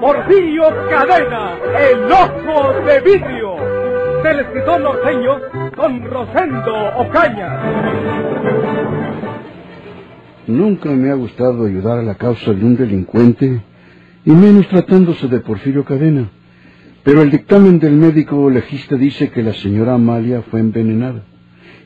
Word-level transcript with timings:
Porfirio 0.00 0.62
Cadena, 0.88 1.56
el 1.90 2.04
ojo 2.12 2.72
de 2.86 3.00
vidrio, 3.00 3.56
del 4.22 4.40
escritor 4.40 4.80
norteño 4.80 5.40
Don 5.76 6.04
Rosendo 6.04 6.74
Ocaña. 6.98 7.60
Nunca 10.46 10.90
me 10.90 11.10
ha 11.10 11.14
gustado 11.14 11.66
ayudar 11.66 11.98
a 11.98 12.02
la 12.02 12.14
causa 12.14 12.52
de 12.52 12.64
un 12.64 12.76
delincuente, 12.76 13.60
y 14.24 14.30
menos 14.30 14.68
tratándose 14.68 15.26
de 15.26 15.40
Porfirio 15.40 15.84
Cadena. 15.84 16.28
Pero 17.02 17.22
el 17.22 17.30
dictamen 17.30 17.80
del 17.80 17.94
médico 17.94 18.48
legista 18.50 18.94
dice 18.94 19.30
que 19.30 19.42
la 19.42 19.52
señora 19.52 19.94
Amalia 19.94 20.42
fue 20.48 20.60
envenenada. 20.60 21.22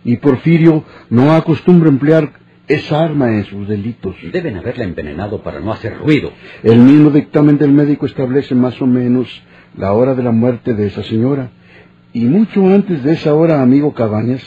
Y 0.05 0.19
Porfirio 0.19 0.85
no 1.09 1.33
acostumbra 1.33 1.88
emplear 1.88 2.41
esa 2.74 3.04
arma 3.04 3.28
en 3.30 3.45
sus 3.45 3.68
delitos. 3.68 4.15
Deben 4.32 4.56
haberla 4.56 4.84
envenenado 4.84 5.42
para 5.42 5.60
no 5.60 5.73
hacer 5.73 5.98
ruido. 5.98 6.32
El 6.62 6.78
mismo 6.78 7.10
dictamen 7.10 7.59
del 7.59 7.73
médico 7.73 8.06
establece 8.06 8.54
más 8.54 8.80
o 8.80 8.87
menos 8.87 9.28
la 9.76 9.92
hora 9.92 10.15
de 10.15 10.23
la 10.23 10.32
muerte 10.32 10.74
de 10.74 10.87
esa 10.87 11.02
señora. 11.02 11.50
Y 12.12 12.24
mucho 12.24 12.66
antes 12.66 13.02
de 13.02 13.12
esa 13.12 13.34
hora, 13.34 13.62
amigo 13.62 13.95
Cabañas, 13.95 14.43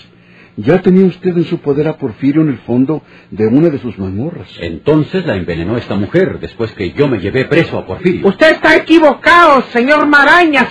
ya 0.57 0.81
tenía 0.81 1.05
usted 1.05 1.35
en 1.35 1.43
su 1.43 1.59
poder 1.59 1.87
a 1.87 1.97
Porfirio 1.97 2.41
en 2.41 2.49
el 2.49 2.59
fondo 2.59 3.03
de 3.31 3.47
una 3.47 3.69
de 3.69 3.79
sus 3.79 3.97
mazmorras. 3.97 4.49
Entonces 4.59 5.25
la 5.25 5.35
envenenó 5.35 5.75
esta 5.77 5.95
mujer 5.95 6.39
después 6.39 6.71
que 6.71 6.91
yo 6.93 7.07
me 7.07 7.19
llevé 7.19 7.45
preso 7.45 7.77
a 7.77 7.85
Porfirio. 7.85 8.27
Usted 8.27 8.51
está 8.51 8.75
equivocado, 8.75 9.63
señor 9.73 10.05
Marañas, 10.07 10.69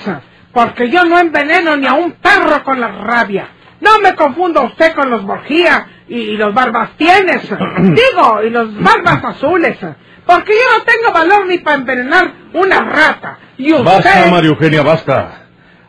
porque 0.53 0.89
yo 0.89 1.05
no 1.05 1.19
enveneno 1.19 1.77
ni 1.77 1.87
a 1.87 1.95
un 1.95 2.13
perro 2.13 2.63
con 2.65 2.81
la 2.81 2.89
rabia. 2.89 3.49
No 3.81 4.01
me 4.01 4.15
confunda 4.15 4.63
usted 4.63 4.95
con 4.95 5.11
los 5.11 5.25
Borgía 5.25 5.89
y, 6.09 6.37
los 6.37 6.53
Barbastienes, 6.55 7.49
digo, 7.79 8.43
y 8.43 8.51
los 8.51 8.75
Barbas 8.83 9.25
Azules, 9.25 9.79
porque 10.27 10.53
yo 10.53 10.79
no 10.79 10.85
tengo 10.85 11.13
valor 11.13 11.47
ni 11.47 11.59
para 11.59 11.77
envenenar 11.77 12.33
una 12.53 12.81
rata. 12.81 13.39
Y 13.57 13.73
usted... 13.73 13.85
Basta, 13.85 14.27
María 14.31 14.51
Eugenia, 14.51 14.83
basta. 14.83 15.41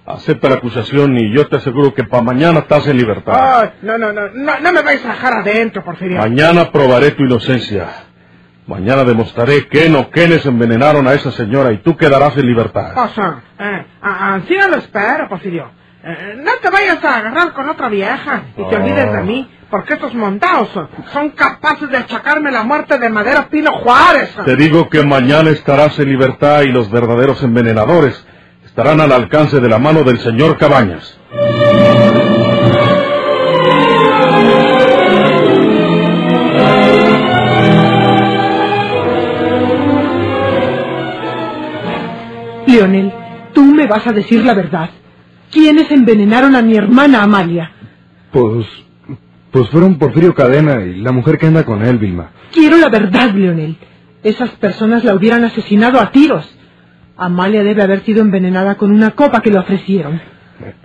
Acepta 0.07 0.49
la 0.49 0.55
acusación 0.55 1.17
y 1.17 1.35
yo 1.35 1.47
te 1.47 1.55
aseguro 1.55 1.91
que 1.93 2.03
para 2.03 2.21
mañana 2.21 2.59
estás 2.59 2.85
en 2.87 2.97
libertad. 2.97 3.59
Ay, 3.61 3.69
no, 3.81 3.97
no, 3.97 4.13
no, 4.13 4.29
no, 4.33 4.59
no 4.59 4.71
me 4.71 4.81
vais 4.83 5.03
a 5.03 5.07
dejar 5.13 5.33
adentro, 5.33 5.83
Porfirio. 5.83 6.19
Mañana 6.19 6.71
probaré 6.71 7.11
tu 7.11 7.23
inocencia. 7.23 7.87
Mañana 8.67 9.03
demostraré 9.03 9.67
que 9.67 9.89
no 9.89 10.09
quienes 10.11 10.45
envenenaron 10.45 11.07
a 11.07 11.13
esa 11.13 11.31
señora 11.31 11.71
y 11.71 11.79
tú 11.79 11.97
quedarás 11.97 12.37
en 12.37 12.45
libertad. 12.45 12.93
O 12.97 13.07
sea, 13.09 13.41
eh, 13.59 13.85
a- 14.01 14.37
no 14.37 14.67
lo 14.67 14.75
espero, 14.77 15.27
Porfirio. 15.27 15.71
Eh, 16.07 16.35
no 16.37 16.51
te 16.61 16.69
vayas 16.69 17.03
a 17.03 17.17
agarrar 17.17 17.53
con 17.53 17.67
otra 17.67 17.89
vieja 17.89 18.43
y 18.55 18.63
te 18.69 18.75
Oh. 18.75 18.79
olvides 18.79 19.11
de 19.11 19.21
mí, 19.21 19.49
porque 19.71 19.95
estos 19.95 20.13
montados 20.13 20.69
son 21.11 21.29
capaces 21.31 21.89
de 21.89 21.97
achacarme 21.97 22.51
la 22.51 22.63
muerte 22.63 22.99
de 22.99 23.09
Madero 23.09 23.47
Pino 23.49 23.71
Juárez. 23.71 24.35
Te 24.45 24.55
digo 24.55 24.87
que 24.89 25.03
mañana 25.03 25.49
estarás 25.49 25.97
en 25.97 26.09
libertad 26.09 26.61
y 26.61 26.67
los 26.67 26.91
verdaderos 26.91 27.41
envenenadores 27.41 28.23
estarán 28.63 29.01
al 29.01 29.11
alcance 29.13 29.59
de 29.59 29.67
la 29.69 29.79
mano 29.79 30.03
del 30.03 30.19
señor 30.19 30.57
Cabañas. 30.59 31.17
Leonel, 42.67 43.13
tú 43.53 43.63
me 43.63 43.87
vas 43.87 44.05
a 44.07 44.11
decir 44.11 44.43
la 44.43 44.53
verdad. 44.53 44.89
¿Quiénes 45.55 45.89
envenenaron 45.89 46.53
a 46.53 46.61
mi 46.61 46.75
hermana 46.75 47.23
Amalia? 47.23 47.71
Pues. 48.33 48.65
Pues 49.51 49.69
fueron 49.69 49.97
Porfirio 49.97 50.35
Cadena 50.35 50.83
y 50.83 50.97
la 50.97 51.13
mujer 51.13 51.37
que 51.37 51.47
anda 51.47 51.63
con 51.63 51.85
él, 51.85 51.97
Vilma. 51.97 52.31
Quiero 52.51 52.75
la 52.75 52.89
verdad, 52.89 53.31
Leonel. 53.33 53.77
Esas 54.21 54.49
personas 54.49 55.05
la 55.05 55.15
hubieran 55.15 55.45
asesinado 55.45 56.01
a 56.01 56.11
tiros. 56.11 56.45
Amalia 57.15 57.63
debe 57.63 57.83
haber 57.83 58.03
sido 58.03 58.19
envenenada 58.19 58.75
con 58.75 58.91
una 58.91 59.11
copa 59.11 59.39
que 59.39 59.49
le 59.49 59.59
ofrecieron. 59.59 60.21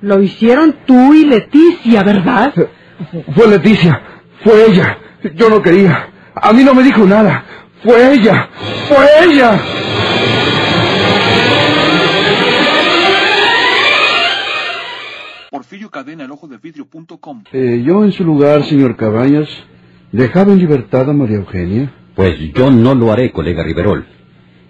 Lo 0.03 0.23
hicieron 0.23 0.77
tú 0.87 1.15
y 1.15 1.25
Leticia, 1.25 2.05
¿verdad? 2.05 2.55
Fue 3.35 3.49
Leticia. 3.49 4.01
Fue 4.45 4.67
ella. 4.67 4.99
Yo 5.35 5.51
no 5.51 5.61
quería. 5.61 6.11
A 6.37 6.53
mí 6.53 6.63
no 6.63 6.75
me 6.75 6.85
dijo 6.85 7.05
nada. 7.07 7.45
Fue 7.83 8.15
ella. 8.15 8.49
Fue 8.89 9.05
ella. 9.25 9.61
Porfirio 15.51 15.91
Cadena, 15.91 16.27
el 16.27 16.31
ojo 16.31 16.47
de 16.47 16.59
vidrio.com. 16.59 17.43
Eh, 17.53 17.83
yo 17.85 18.05
en 18.05 18.13
su 18.13 18.23
lugar, 18.23 18.63
señor 18.63 18.95
Cabañas, 18.95 19.49
dejaba 20.13 20.53
en 20.53 20.61
libertad 20.61 21.11
a 21.11 21.13
María 21.13 21.39
Eugenia. 21.39 21.93
Pues 22.15 22.39
yo 22.55 22.71
no 22.71 22.95
lo 22.95 23.11
haré, 23.11 23.33
colega 23.33 23.65
Riverol. 23.65 24.07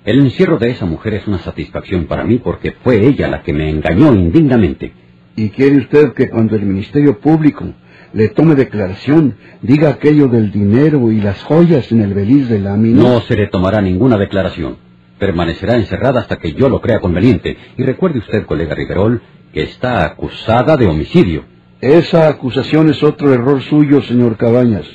El 0.06 0.20
encierro 0.20 0.58
de 0.58 0.70
esa 0.70 0.86
mujer 0.86 1.12
es 1.12 1.26
una 1.26 1.38
satisfacción 1.38 2.06
para 2.06 2.24
mí 2.24 2.38
porque 2.38 2.72
fue 2.82 3.06
ella 3.06 3.28
la 3.28 3.42
que 3.42 3.52
me 3.52 3.68
engañó 3.68 4.14
indignamente. 4.14 4.94
¿Y 5.36 5.50
quiere 5.50 5.76
usted 5.76 6.14
que 6.14 6.30
cuando 6.30 6.56
el 6.56 6.62
Ministerio 6.62 7.20
Público 7.20 7.66
le 8.14 8.28
tome 8.28 8.54
declaración, 8.54 9.36
diga 9.60 9.90
aquello 9.90 10.28
del 10.28 10.50
dinero 10.50 11.12
y 11.12 11.20
las 11.20 11.42
joyas 11.42 11.92
en 11.92 12.00
el 12.00 12.14
beliz 12.14 12.48
de 12.48 12.58
lámina? 12.58 13.02
No 13.02 13.20
se 13.20 13.36
le 13.36 13.48
tomará 13.48 13.82
ninguna 13.82 14.16
declaración. 14.16 14.78
Permanecerá 15.18 15.76
encerrada 15.76 16.20
hasta 16.20 16.38
que 16.38 16.54
yo 16.54 16.70
lo 16.70 16.80
crea 16.80 17.00
conveniente. 17.00 17.58
Y 17.76 17.82
recuerde 17.82 18.20
usted, 18.20 18.46
colega 18.46 18.74
Riverol, 18.74 19.20
que 19.52 19.62
está 19.62 20.04
acusada 20.04 20.76
de 20.76 20.86
homicidio. 20.86 21.44
Esa 21.80 22.28
acusación 22.28 22.90
es 22.90 23.02
otro 23.02 23.32
error 23.32 23.62
suyo, 23.62 24.02
señor 24.02 24.36
Cabañas. 24.36 24.86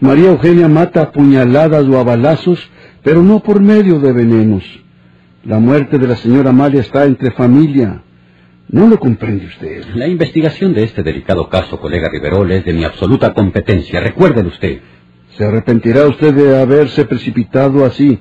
María 0.00 0.28
Eugenia 0.28 0.68
mata 0.68 1.02
a 1.02 1.12
puñaladas 1.12 1.86
o 1.88 1.98
a 1.98 2.04
balazos, 2.04 2.70
pero 3.02 3.22
no 3.22 3.40
por 3.40 3.60
medio 3.60 3.98
de 3.98 4.12
venenos. 4.12 4.64
La 5.44 5.58
muerte 5.58 5.98
de 5.98 6.06
la 6.06 6.16
señora 6.16 6.50
Amalia 6.50 6.80
está 6.80 7.04
entre 7.04 7.32
familia. 7.32 8.02
¿No 8.68 8.86
lo 8.86 8.98
comprende 9.00 9.46
usted? 9.46 9.84
La 9.94 10.06
investigación 10.06 10.74
de 10.74 10.84
este 10.84 11.02
delicado 11.02 11.48
caso, 11.48 11.80
colega 11.80 12.10
Riverol, 12.10 12.50
es 12.52 12.64
de 12.64 12.74
mi 12.74 12.84
absoluta 12.84 13.32
competencia. 13.32 14.00
Recuérdelo 14.00 14.50
usted. 14.50 14.80
Se 15.36 15.44
arrepentirá 15.44 16.06
usted 16.06 16.34
de 16.34 16.60
haberse 16.60 17.04
precipitado 17.06 17.84
así. 17.84 18.18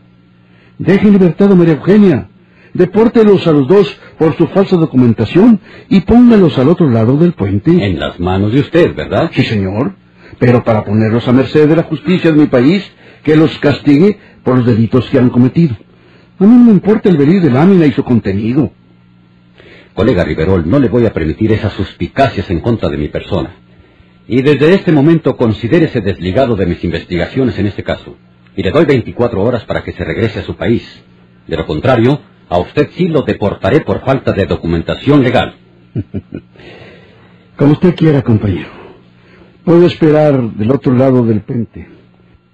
Deje 0.79 1.07
en 1.07 1.13
libertad 1.13 1.51
a 1.51 1.55
María 1.55 1.73
Eugenia. 1.73 2.29
Depórtelos 2.73 3.47
a 3.47 3.51
los 3.51 3.67
dos 3.67 3.99
por 4.17 4.35
su 4.37 4.47
falsa 4.47 4.75
documentación 4.75 5.59
y 5.89 6.01
póngalos 6.01 6.57
al 6.57 6.69
otro 6.69 6.89
lado 6.89 7.17
del 7.17 7.33
puente. 7.33 7.71
En 7.71 7.99
las 7.99 8.19
manos 8.19 8.53
de 8.53 8.59
usted, 8.59 8.95
¿verdad? 8.95 9.31
Sí, 9.33 9.43
señor. 9.43 9.95
Pero 10.39 10.63
para 10.63 10.83
ponerlos 10.83 11.27
a 11.27 11.33
merced 11.33 11.67
de 11.67 11.75
la 11.75 11.83
justicia 11.83 12.31
de 12.31 12.37
mi 12.37 12.47
país, 12.47 12.89
que 13.23 13.35
los 13.35 13.57
castigue 13.59 14.19
por 14.43 14.57
los 14.57 14.65
delitos 14.65 15.09
que 15.09 15.17
han 15.17 15.29
cometido. 15.29 15.75
A 16.39 16.43
mí 16.43 16.55
no 16.55 16.65
me 16.65 16.71
importa 16.71 17.09
el 17.09 17.17
venir 17.17 17.41
de 17.41 17.49
lámina 17.49 17.85
y 17.85 17.91
su 17.91 18.03
contenido. 18.03 18.71
Colega 19.93 20.23
Riverol, 20.23 20.69
no 20.69 20.79
le 20.79 20.89
voy 20.89 21.05
a 21.07 21.13
permitir 21.13 21.51
esas 21.51 21.73
suspicacias 21.73 22.49
en 22.51 22.59
contra 22.59 22.87
de 22.89 22.97
mi 22.97 23.07
persona. 23.07 23.55
Y 24.27 24.41
desde 24.43 24.75
este 24.75 24.91
momento 24.91 25.35
considérese 25.35 26.01
desligado 26.01 26.55
de 26.55 26.67
mis 26.67 26.83
investigaciones 26.83 27.57
en 27.57 27.65
este 27.65 27.83
caso. 27.83 28.15
Y 28.55 28.61
le 28.61 28.71
doy 28.71 28.85
24 28.85 29.41
horas 29.41 29.65
para 29.65 29.83
que 29.83 29.93
se 29.93 30.03
regrese 30.03 30.39
a 30.39 30.43
su 30.43 30.55
país. 30.55 30.83
De 31.47 31.57
lo 31.57 31.65
contrario, 31.65 32.21
a 32.49 32.57
usted 32.59 32.89
sí 32.91 33.07
lo 33.07 33.23
deportaré 33.23 33.81
por 33.81 34.03
falta 34.03 34.31
de 34.31 34.45
documentación 34.45 35.23
legal. 35.23 35.55
Como 37.57 37.73
usted 37.73 37.95
quiera, 37.95 38.21
compañero. 38.21 38.69
Puedo 39.63 39.85
esperar 39.85 40.41
del 40.41 40.71
otro 40.71 40.93
lado 40.93 41.25
del 41.25 41.41
puente. 41.41 41.89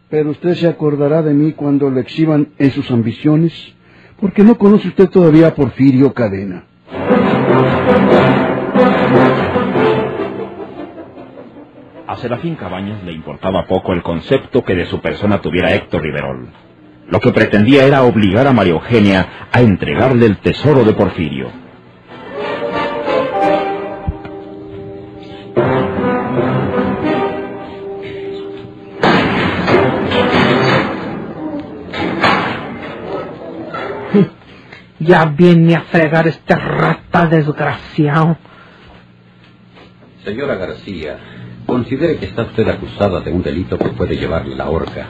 Pero 0.09 0.31
usted 0.31 0.55
se 0.55 0.67
acordará 0.67 1.21
de 1.21 1.33
mí 1.33 1.53
cuando 1.53 1.89
lo 1.89 1.99
exhiban 1.99 2.49
en 2.57 2.71
sus 2.71 2.89
ambiciones, 2.91 3.53
porque 4.19 4.43
no 4.43 4.57
conoce 4.57 4.87
usted 4.87 5.09
todavía 5.09 5.47
a 5.47 5.55
Porfirio 5.55 6.13
Cadena. 6.13 6.65
A 12.07 12.15
Serafín 12.17 12.55
Cabañas 12.55 13.03
le 13.03 13.11
importaba 13.11 13.65
poco 13.65 13.93
el 13.93 14.03
concepto 14.03 14.63
que 14.63 14.75
de 14.75 14.85
su 14.85 15.01
persona 15.01 15.41
tuviera 15.41 15.73
Héctor 15.73 16.01
Riverol. 16.03 16.47
Lo 17.09 17.19
que 17.19 17.31
pretendía 17.31 17.85
era 17.85 18.03
obligar 18.03 18.47
a 18.47 18.53
María 18.53 18.73
Eugenia 18.73 19.47
a 19.51 19.61
entregarle 19.61 20.25
el 20.25 20.37
tesoro 20.37 20.83
de 20.83 20.93
Porfirio. 20.93 21.51
Ya 34.99 35.25
viene 35.25 35.75
a 35.75 35.81
fregar 35.81 36.27
este 36.27 36.55
rata 36.55 37.25
desgraciado. 37.27 38.37
Señora 40.23 40.55
García, 40.55 41.17
considere 41.65 42.15
que 42.17 42.27
está 42.27 42.43
usted 42.43 42.65
acusada 42.69 43.19
de 43.19 43.31
un 43.33 43.43
delito 43.43 43.77
que 43.77 43.89
puede 43.89 44.15
llevarle 44.15 44.55
la 44.55 44.69
horca. 44.69 45.09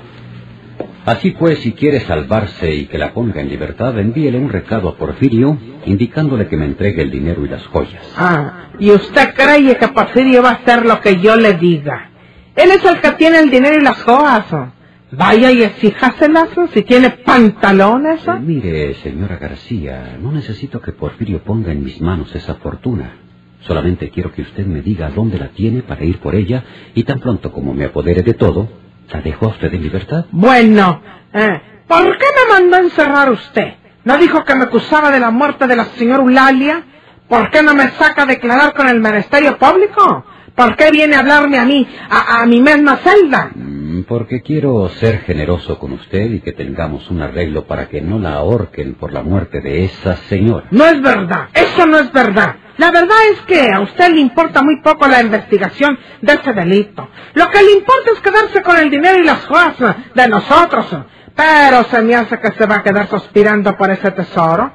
Así 1.05 1.31
pues, 1.31 1.59
si 1.59 1.73
quiere 1.73 1.99
salvarse 1.99 2.73
y 2.73 2.85
que 2.85 2.97
la 2.97 3.13
ponga 3.13 3.41
en 3.41 3.49
libertad, 3.49 3.97
envíele 3.99 4.37
un 4.37 4.49
recado 4.49 4.87
a 4.87 4.95
Porfirio 4.95 5.57
indicándole 5.85 6.47
que 6.47 6.55
me 6.55 6.65
entregue 6.65 7.01
el 7.01 7.11
dinero 7.11 7.45
y 7.45 7.49
las 7.49 7.65
joyas. 7.67 8.05
Ah, 8.15 8.69
¿y 8.79 8.89
usted 8.89 9.33
cree 9.33 9.77
que 9.77 9.87
Porfirio 9.89 10.41
va 10.41 10.51
a 10.51 10.53
hacer 10.53 10.85
lo 10.85 11.01
que 11.01 11.19
yo 11.19 11.35
le 11.35 11.55
diga? 11.55 12.09
Él 12.55 12.71
es 12.71 12.85
el 12.85 13.01
que 13.01 13.11
tiene 13.11 13.39
el 13.39 13.49
dinero 13.49 13.75
y 13.75 13.83
las 13.83 14.01
joyas. 14.01 14.45
Vaya 15.11 15.51
y 15.51 15.61
exíjaselas 15.61 16.49
si 16.73 16.81
tiene 16.83 17.09
pantalones. 17.09 18.25
Eh, 18.25 18.39
mire, 18.41 18.93
señora 18.95 19.37
García, 19.37 20.17
no 20.19 20.31
necesito 20.31 20.79
que 20.81 20.93
Porfirio 20.93 21.43
ponga 21.43 21.71
en 21.73 21.83
mis 21.83 21.99
manos 21.99 22.33
esa 22.33 22.55
fortuna. 22.55 23.17
Solamente 23.59 24.09
quiero 24.09 24.31
que 24.31 24.41
usted 24.41 24.65
me 24.65 24.81
diga 24.81 25.09
dónde 25.09 25.37
la 25.37 25.49
tiene 25.49 25.83
para 25.83 26.03
ir 26.03 26.19
por 26.19 26.33
ella 26.33 26.63
y 26.95 27.03
tan 27.03 27.19
pronto 27.19 27.51
como 27.51 27.73
me 27.73 27.85
apodere 27.85 28.23
de 28.23 28.33
todo, 28.33 28.82
la 29.11 29.21
dejo 29.21 29.45
a 29.45 29.49
usted 29.49 29.73
en 29.73 29.81
libertad. 29.83 30.25
Bueno, 30.31 31.01
eh, 31.33 31.61
¿por 31.87 32.17
qué 32.17 32.25
me 32.47 32.53
mandó 32.53 32.77
a 32.77 32.79
encerrar 32.79 33.31
usted? 33.31 33.73
¿No 34.03 34.17
dijo 34.17 34.43
que 34.43 34.55
me 34.55 34.65
acusaba 34.65 35.11
de 35.11 35.19
la 35.19 35.31
muerte 35.31 35.67
de 35.67 35.75
la 35.75 35.85
señora 35.85 36.23
Eulalia? 36.23 36.83
¿Por 37.27 37.49
qué 37.51 37.63
no 37.63 37.73
me 37.73 37.89
saca 37.91 38.23
a 38.23 38.25
declarar 38.25 38.73
con 38.73 38.87
el 38.89 38.99
ministerio 38.99 39.57
público? 39.57 40.25
¿Por 40.55 40.75
qué 40.75 40.91
viene 40.91 41.15
a 41.15 41.19
hablarme 41.19 41.57
a 41.57 41.65
mí, 41.65 41.87
a, 42.09 42.41
a 42.41 42.45
mi 42.45 42.61
misma 42.61 42.97
celda? 42.97 43.51
Mm, 43.55 44.03
Porque 44.03 44.41
quiero 44.41 44.87
ser 44.89 45.19
generoso 45.21 45.79
con 45.79 45.93
usted 45.93 46.29
y 46.31 46.41
que 46.41 46.51
tengamos 46.51 47.09
un 47.09 47.21
arreglo 47.21 47.65
para 47.65 47.87
que 47.87 48.01
no 48.01 48.19
la 48.19 48.33
ahorquen 48.33 48.95
por 48.95 49.13
la 49.13 49.23
muerte 49.23 49.61
de 49.61 49.85
esa 49.85 50.17
señora. 50.17 50.67
No 50.71 50.85
es 50.85 51.01
verdad, 51.01 51.47
eso 51.53 51.87
no 51.87 51.97
es 51.99 52.11
verdad. 52.11 52.55
La 52.77 52.89
verdad 52.89 53.17
es 53.31 53.41
que 53.41 53.71
a 53.71 53.81
usted 53.81 54.09
le 54.09 54.19
importa 54.19 54.63
muy 54.63 54.81
poco 54.81 55.07
la 55.07 55.21
investigación 55.21 55.97
de 56.21 56.33
ese 56.33 56.53
delito. 56.53 57.07
Lo 57.35 57.49
que 57.49 57.61
le 57.61 57.71
importa 57.73 58.11
es 58.13 58.19
quedarse 58.19 58.61
con 58.63 58.77
el 58.77 58.89
dinero 58.89 59.19
y 59.19 59.23
las 59.23 59.45
joyas 59.45 59.75
de 60.13 60.27
nosotros. 60.27 60.87
Pero 61.35 61.83
se 61.85 62.01
me 62.01 62.15
hace 62.15 62.39
que 62.39 62.51
se 62.53 62.65
va 62.65 62.77
a 62.77 62.83
quedar 62.83 63.07
suspirando 63.07 63.75
por 63.77 63.91
ese 63.91 64.11
tesoro. 64.11 64.71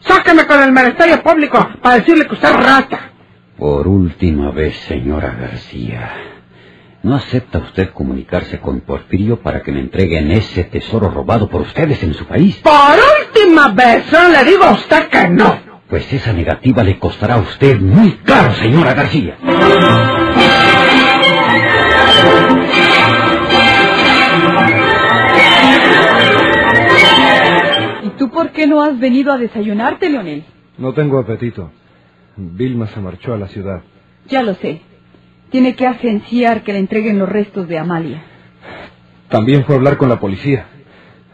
Sáqueme 0.00 0.46
con 0.46 0.62
el 0.62 0.72
ministerio 0.72 1.22
público 1.22 1.66
para 1.82 1.96
decirle 1.96 2.26
que 2.26 2.34
usted 2.34 2.48
es 2.48 2.66
rata. 2.66 3.10
Por 3.58 3.88
última 3.88 4.50
vez, 4.50 4.76
señora 4.88 5.34
García, 5.38 6.10
¿no 7.02 7.14
acepta 7.14 7.58
usted 7.58 7.90
comunicarse 7.90 8.58
con 8.58 8.80
Porfirio 8.80 9.40
para 9.40 9.62
que 9.62 9.70
me 9.72 9.80
entreguen 9.80 10.30
ese 10.30 10.64
tesoro 10.64 11.08
robado 11.08 11.48
por 11.48 11.60
ustedes 11.62 12.02
en 12.02 12.14
su 12.14 12.26
país? 12.26 12.56
Por 12.56 12.98
última 13.20 13.68
vez, 13.68 14.10
¿no? 14.12 14.28
le 14.28 14.44
digo 14.44 14.64
a 14.64 14.72
usted 14.72 15.08
que 15.08 15.28
no. 15.28 15.73
Pues 15.94 16.12
esa 16.12 16.32
negativa 16.32 16.82
le 16.82 16.98
costará 16.98 17.34
a 17.34 17.40
usted 17.40 17.78
muy 17.80 18.14
caro, 18.24 18.52
señora 18.54 18.94
García. 18.94 19.36
¿Y 28.02 28.08
tú 28.18 28.28
por 28.28 28.50
qué 28.50 28.66
no 28.66 28.82
has 28.82 28.98
venido 28.98 29.32
a 29.32 29.38
desayunarte, 29.38 30.10
Leonel? 30.10 30.42
No 30.78 30.92
tengo 30.94 31.20
apetito. 31.20 31.70
Vilma 32.36 32.88
se 32.88 32.98
marchó 32.98 33.32
a 33.32 33.38
la 33.38 33.46
ciudad. 33.46 33.82
Ya 34.26 34.42
lo 34.42 34.54
sé. 34.54 34.80
Tiene 35.50 35.76
que 35.76 35.86
agenciar 35.86 36.64
que 36.64 36.72
le 36.72 36.80
entreguen 36.80 37.20
los 37.20 37.28
restos 37.28 37.68
de 37.68 37.78
Amalia. 37.78 38.20
También 39.28 39.64
fue 39.64 39.76
a 39.76 39.78
hablar 39.78 39.96
con 39.96 40.08
la 40.08 40.18
policía. 40.18 40.66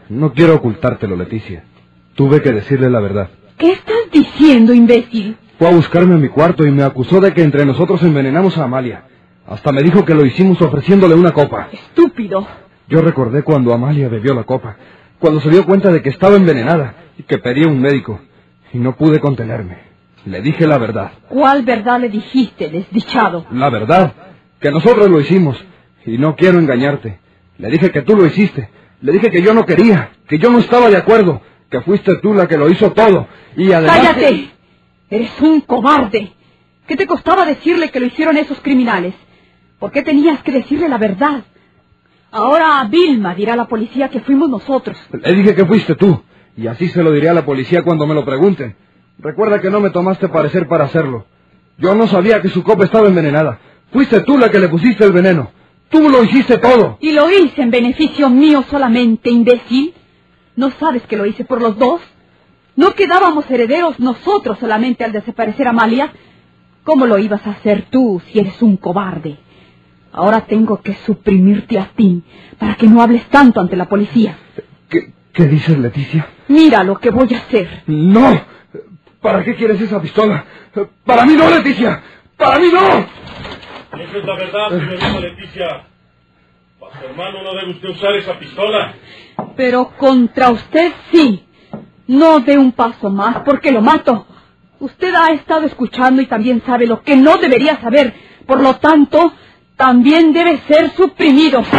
No 0.07 0.33
quiero 0.33 0.53
ocultártelo, 0.53 1.15
Leticia. 1.15 1.63
Tuve 2.13 2.43
que 2.43 2.51
decirle 2.51 2.91
la 2.91 2.99
verdad. 2.99 3.31
¿Qué 3.57 3.71
estás 3.71 4.00
diciendo, 4.11 4.73
imbécil? 4.73 5.37
Fue 5.57 5.67
a 5.67 5.71
buscarme 5.71 6.15
a 6.15 6.17
mi 6.17 6.29
cuarto 6.29 6.65
y 6.65 6.71
me 6.71 6.83
acusó 6.83 7.19
de 7.19 7.33
que 7.33 7.43
entre 7.43 7.65
nosotros 7.65 8.01
envenenamos 8.03 8.57
a 8.57 8.63
Amalia. 8.63 9.03
Hasta 9.47 9.71
me 9.71 9.83
dijo 9.83 10.05
que 10.05 10.13
lo 10.13 10.25
hicimos 10.25 10.61
ofreciéndole 10.61 11.15
una 11.15 11.31
copa. 11.31 11.69
Estúpido. 11.71 12.47
Yo 12.87 13.01
recordé 13.01 13.43
cuando 13.43 13.73
Amalia 13.73 14.09
bebió 14.09 14.33
la 14.33 14.43
copa, 14.43 14.77
cuando 15.19 15.39
se 15.39 15.49
dio 15.49 15.65
cuenta 15.65 15.91
de 15.91 16.01
que 16.01 16.09
estaba 16.09 16.35
envenenada 16.35 16.95
y 17.17 17.23
que 17.23 17.37
pedía 17.37 17.67
un 17.67 17.79
médico. 17.79 18.19
Y 18.73 18.79
no 18.79 18.95
pude 18.95 19.19
contenerme. 19.19 19.77
Le 20.25 20.41
dije 20.41 20.65
la 20.67 20.77
verdad. 20.77 21.11
¿Cuál 21.27 21.63
verdad 21.63 21.99
le 21.99 22.09
dijiste, 22.09 22.69
desdichado? 22.69 23.45
La 23.51 23.69
verdad. 23.69 24.13
Que 24.59 24.71
nosotros 24.71 25.09
lo 25.09 25.19
hicimos. 25.19 25.63
Y 26.05 26.17
no 26.17 26.35
quiero 26.35 26.59
engañarte. 26.59 27.19
Le 27.57 27.69
dije 27.69 27.91
que 27.91 28.01
tú 28.01 28.15
lo 28.15 28.25
hiciste. 28.25 28.69
Le 29.01 29.11
dije 29.11 29.31
que 29.31 29.41
yo 29.41 29.53
no 29.53 29.65
quería, 29.65 30.11
que 30.27 30.37
yo 30.37 30.51
no 30.51 30.59
estaba 30.59 30.89
de 30.89 30.97
acuerdo, 30.97 31.41
que 31.71 31.81
fuiste 31.81 32.17
tú 32.17 32.33
la 32.33 32.47
que 32.47 32.57
lo 32.57 32.69
hizo 32.69 32.91
todo. 32.91 33.27
Y 33.55 33.71
además... 33.71 33.97
¡Cállate! 33.97 34.51
Eres 35.09 35.31
un 35.41 35.61
cobarde. 35.61 36.33
¿Qué 36.85 36.97
te 36.97 37.07
costaba 37.07 37.45
decirle 37.45 37.89
que 37.89 37.99
lo 38.01 38.07
hicieron 38.07 38.37
esos 38.37 38.59
criminales? 38.59 39.15
¿Por 39.79 39.91
qué 39.91 40.03
tenías 40.03 40.43
que 40.43 40.51
decirle 40.51 40.89
la 40.89 40.97
verdad? 40.97 41.43
Ahora 42.29 42.81
a 42.81 42.87
Vilma 42.87 43.33
dirá 43.33 43.53
a 43.53 43.55
la 43.55 43.67
policía 43.67 44.09
que 44.09 44.19
fuimos 44.19 44.49
nosotros. 44.49 44.97
Le 45.11 45.33
dije 45.33 45.55
que 45.55 45.65
fuiste 45.65 45.95
tú. 45.95 46.21
Y 46.57 46.67
así 46.67 46.89
se 46.89 47.01
lo 47.01 47.13
diré 47.13 47.29
a 47.29 47.33
la 47.33 47.45
policía 47.45 47.83
cuando 47.83 48.05
me 48.05 48.13
lo 48.13 48.25
pregunten. 48.25 48.75
Recuerda 49.17 49.61
que 49.61 49.69
no 49.69 49.79
me 49.79 49.89
tomaste 49.91 50.27
parecer 50.27 50.67
para 50.67 50.85
hacerlo. 50.85 51.25
Yo 51.77 51.95
no 51.95 52.07
sabía 52.07 52.41
que 52.41 52.49
su 52.49 52.63
copa 52.63 52.83
estaba 52.83 53.07
envenenada. 53.07 53.59
Fuiste 53.91 54.21
tú 54.21 54.37
la 54.37 54.49
que 54.49 54.59
le 54.59 54.67
pusiste 54.67 55.05
el 55.05 55.13
veneno. 55.13 55.51
Tú 55.89 56.09
lo 56.09 56.23
hiciste 56.23 56.57
todo. 56.57 56.97
Y 56.99 57.13
lo 57.13 57.29
hice 57.29 57.61
en 57.61 57.71
beneficio 57.71 58.29
mío 58.29 58.63
solamente, 58.69 59.29
imbécil. 59.29 59.93
¿No 60.55 60.71
sabes 60.71 61.03
que 61.03 61.17
lo 61.17 61.25
hice 61.25 61.45
por 61.45 61.61
los 61.61 61.77
dos? 61.77 62.01
¿No 62.75 62.93
quedábamos 62.93 63.49
herederos 63.49 63.99
nosotros 63.99 64.57
solamente 64.59 65.03
al 65.03 65.11
desaparecer 65.11 65.67
Amalia? 65.67 66.11
¿Cómo 66.83 67.05
lo 67.05 67.17
ibas 67.17 67.45
a 67.45 67.51
hacer 67.51 67.85
tú 67.89 68.21
si 68.27 68.39
eres 68.39 68.61
un 68.61 68.77
cobarde? 68.77 69.37
Ahora 70.13 70.41
tengo 70.41 70.81
que 70.81 70.95
suprimirte 71.05 71.79
a 71.79 71.89
ti 71.95 72.23
para 72.57 72.75
que 72.75 72.87
no 72.87 73.01
hables 73.01 73.25
tanto 73.29 73.61
ante 73.61 73.75
la 73.75 73.87
policía. 73.87 74.37
¿Qué, 74.89 75.13
qué 75.31 75.45
dices, 75.45 75.77
Leticia? 75.77 76.27
Mira 76.47 76.83
lo 76.83 76.97
que 76.97 77.11
voy 77.11 77.33
a 77.33 77.37
hacer. 77.37 77.83
No. 77.87 78.41
¿Para 79.21 79.43
qué 79.43 79.55
quieres 79.55 79.79
esa 79.79 80.01
pistola? 80.01 80.45
Para 81.05 81.25
mí 81.25 81.33
no, 81.35 81.49
Leticia. 81.49 82.01
Para 82.35 82.59
mí 82.59 82.69
no. 82.73 82.79
Esa 83.99 84.17
es 84.17 84.25
la 84.25 84.35
verdad, 84.35 84.69
señorita 84.69 85.19
Leticia. 85.19 85.87
Hermano 86.99 87.43
no 87.43 87.53
debe 87.53 87.71
usted 87.71 87.89
usar 87.89 88.15
esa 88.15 88.37
pistola. 88.37 88.93
Pero 89.55 89.91
contra 89.97 90.51
usted 90.51 90.91
sí. 91.11 91.43
No 92.07 92.39
dé 92.41 92.57
un 92.57 92.73
paso 92.73 93.09
más 93.09 93.43
porque 93.45 93.71
lo 93.71 93.81
mato. 93.81 94.27
Usted 94.79 95.13
ha 95.15 95.31
estado 95.31 95.65
escuchando 95.65 96.21
y 96.21 96.25
también 96.25 96.61
sabe 96.65 96.87
lo 96.87 97.01
que 97.01 97.15
no 97.15 97.37
debería 97.37 97.79
saber. 97.79 98.13
Por 98.45 98.59
lo 98.61 98.75
tanto, 98.77 99.33
también 99.77 100.33
debe 100.33 100.59
ser 100.67 100.91
suprimido. 100.91 101.63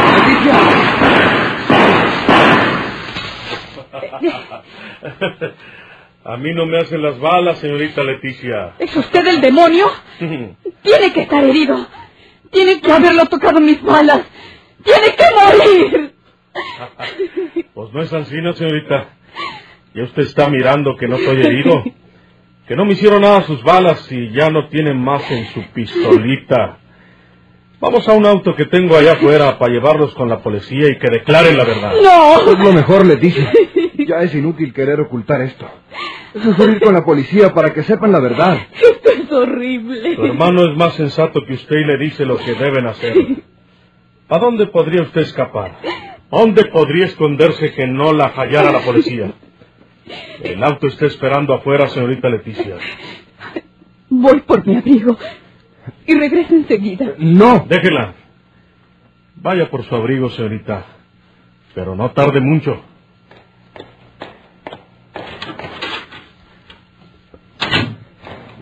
A 6.25 6.37
mí 6.37 6.55
no 6.55 6.67
me 6.67 6.79
hacen 6.79 7.03
las 7.03 7.19
balas, 7.19 7.59
señorita 7.59 8.05
Leticia. 8.05 8.75
¿Es 8.79 8.95
usted 8.97 9.27
el 9.27 9.41
demonio? 9.41 9.87
Tiene 10.83 11.13
que 11.13 11.23
estar 11.23 11.43
herido. 11.43 11.85
Tiene 12.53 12.81
que 12.81 12.93
haberlo 12.93 13.27
tocado 13.27 13.61
mis 13.61 13.83
balas. 13.83 14.21
Tiene 14.85 15.17
que 15.17 15.25
morir. 15.35 16.13
Pues 17.75 17.93
no 17.95 18.03
es 18.03 18.13
ansina, 18.13 18.53
señorita. 18.53 19.09
Ya 19.95 20.03
usted 20.05 20.23
está 20.23 20.49
mirando 20.51 20.97
que 20.97 21.09
no 21.09 21.17
estoy 21.17 21.41
herido. 21.43 21.83
Que 22.69 22.77
no 22.77 22.85
me 22.85 22.93
hicieron 22.93 23.23
nada 23.23 23.43
sus 23.43 23.63
balas 23.63 24.11
y 24.13 24.31
ya 24.31 24.51
no 24.51 24.69
tienen 24.69 25.03
más 25.03 25.29
en 25.31 25.47
su 25.47 25.63
pistolita. 25.73 26.79
Vamos 27.81 28.07
a 28.09 28.13
un 28.13 28.27
auto 28.27 28.55
que 28.55 28.67
tengo 28.67 28.97
allá 28.97 29.15
afuera 29.15 29.59
para 29.59 29.73
llevarlos 29.73 30.15
con 30.15 30.29
la 30.29 30.39
policía 30.41 30.89
y 30.89 30.99
que 30.99 31.09
declaren 31.11 31.57
la 31.57 31.65
verdad. 31.65 31.93
No. 32.03 32.53
Es 32.53 32.59
lo 32.59 32.73
mejor, 32.73 33.07
Leticia. 33.07 33.51
Ya 34.07 34.19
es 34.19 34.35
inútil 34.35 34.73
querer 34.73 35.01
ocultar 35.01 35.41
esto. 35.41 35.67
Es 36.35 36.45
mejor 36.45 36.71
ir 36.71 36.81
con 36.81 36.95
la 36.95 37.05
policía 37.05 37.53
para 37.55 37.73
que 37.73 37.83
sepan 37.83 38.13
la 38.13 38.21
verdad. 38.21 38.59
Esto 38.73 39.11
es 39.11 39.33
horrible. 39.33 40.15
Su 40.17 40.25
hermano 40.27 40.71
es 40.71 40.77
más 40.77 40.95
sensato 40.95 41.41
que 41.47 41.55
usted 41.55 41.77
y 41.77 41.85
le 41.85 41.99
dice 41.99 42.25
lo 42.25 42.37
que 42.37 42.55
deben 42.55 42.87
hacer. 42.87 43.15
¿A 44.33 44.39
dónde 44.39 44.67
podría 44.67 45.03
usted 45.03 45.21
escapar? 45.21 45.77
¿Dónde 46.31 46.65
podría 46.65 47.05
esconderse 47.05 47.71
que 47.75 47.87
no 47.87 48.15
la 48.15 48.29
hallara 48.29 48.73
la 48.73 48.81
policía? 48.81 49.31
El 50.43 50.65
auto 50.65 50.87
está 50.87 51.05
esperando 51.05 51.53
afuera, 51.53 51.87
señorita 51.89 52.31
Leticia. 52.31 52.79
Voy 54.09 54.41
por 54.41 54.67
mi 54.67 54.77
abrigo 54.77 55.19
y 56.07 56.15
regreso 56.15 56.55
enseguida. 56.55 57.13
No. 57.19 57.67
Déjela. 57.69 58.15
Vaya 59.37 59.69
por 59.69 59.85
su 59.85 59.95
abrigo, 59.95 60.31
señorita. 60.31 60.87
Pero 61.75 61.95
no 61.95 62.11
tarde 62.13 62.41
mucho. 62.41 62.83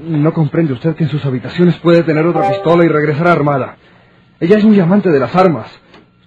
No 0.04 0.32
comprende 0.32 0.72
usted 0.72 0.96
que 0.96 1.04
en 1.04 1.10
sus 1.10 1.24
habitaciones 1.24 1.76
puede 1.76 2.02
tener 2.02 2.26
otra 2.26 2.48
pistola 2.48 2.84
y 2.84 2.88
regresar 2.88 3.28
armada. 3.28 3.76
Ella 4.40 4.56
es 4.56 4.64
muy 4.64 4.80
amante 4.80 5.10
de 5.10 5.20
las 5.20 5.36
armas. 5.36 5.70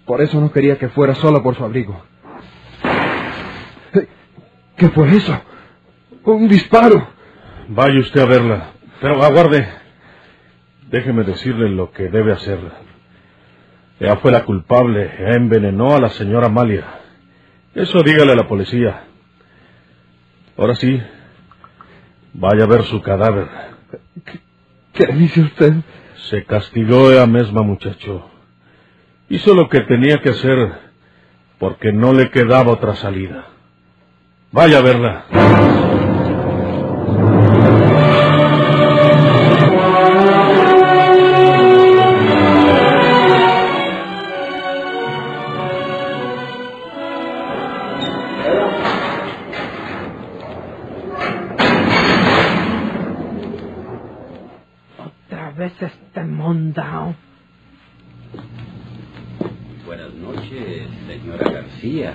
Por 0.05 0.21
eso 0.21 0.39
no 0.39 0.51
quería 0.51 0.77
que 0.77 0.89
fuera 0.89 1.15
sola 1.15 1.41
por 1.41 1.55
su 1.55 1.63
abrigo. 1.63 2.03
¿Qué 4.77 4.89
fue 4.89 5.15
eso? 5.15 5.41
Un 6.23 6.47
disparo. 6.47 7.07
Vaya 7.69 7.99
usted 7.99 8.21
a 8.21 8.25
verla. 8.25 8.71
Pero 9.01 9.23
aguarde. 9.23 9.67
Déjeme 10.89 11.23
decirle 11.23 11.69
lo 11.69 11.91
que 11.91 12.09
debe 12.09 12.33
hacer. 12.33 12.59
Ella 13.99 14.17
fue 14.17 14.31
la 14.31 14.45
culpable. 14.45 15.11
Ella 15.19 15.35
envenenó 15.35 15.95
a 15.95 15.99
la 15.99 16.09
señora 16.09 16.47
Amalia. 16.47 16.85
Eso 17.73 18.03
dígale 18.03 18.33
a 18.33 18.35
la 18.35 18.47
policía. 18.47 19.05
Ahora 20.57 20.75
sí, 20.75 21.01
vaya 22.33 22.65
a 22.65 22.67
ver 22.67 22.83
su 22.83 23.01
cadáver. 23.01 23.47
¿Qué 24.93 25.07
dice 25.07 25.41
usted? 25.41 25.73
Se 26.29 26.45
castigó 26.45 27.11
ella 27.11 27.27
misma, 27.27 27.61
muchacho. 27.61 28.29
Hizo 29.29 29.53
lo 29.53 29.69
que 29.69 29.81
tenía 29.81 30.21
que 30.21 30.29
hacer 30.29 30.71
porque 31.59 31.91
no 31.91 32.13
le 32.13 32.29
quedaba 32.29 32.71
otra 32.71 32.95
salida. 32.95 33.45
Vaya 34.51 34.79
a 34.79 34.81
verla. 34.81 36.12
Buenas 59.85 60.13
noches, 60.15 60.87
señora 61.07 61.51
García. 61.51 62.13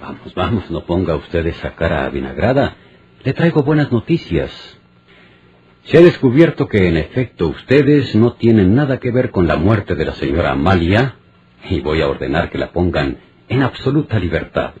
Vamos, 0.00 0.34
vamos, 0.34 0.70
no 0.70 0.84
ponga 0.84 1.14
usted 1.16 1.46
esa 1.46 1.74
cara 1.74 2.08
vinagrada. 2.08 2.76
Le 3.22 3.34
traigo 3.34 3.62
buenas 3.62 3.92
noticias. 3.92 4.50
Se 5.84 5.98
ha 5.98 6.00
descubierto 6.00 6.68
que, 6.68 6.88
en 6.88 6.96
efecto, 6.96 7.48
ustedes 7.48 8.14
no 8.14 8.32
tienen 8.32 8.74
nada 8.74 8.98
que 8.98 9.10
ver 9.10 9.30
con 9.30 9.46
la 9.46 9.56
muerte 9.56 9.94
de 9.94 10.06
la 10.06 10.12
señora 10.12 10.52
Amalia 10.52 11.16
y 11.68 11.80
voy 11.80 12.00
a 12.00 12.08
ordenar 12.08 12.50
que 12.50 12.58
la 12.58 12.72
pongan 12.72 13.18
en 13.48 13.62
absoluta 13.62 14.18
libertad. 14.18 14.72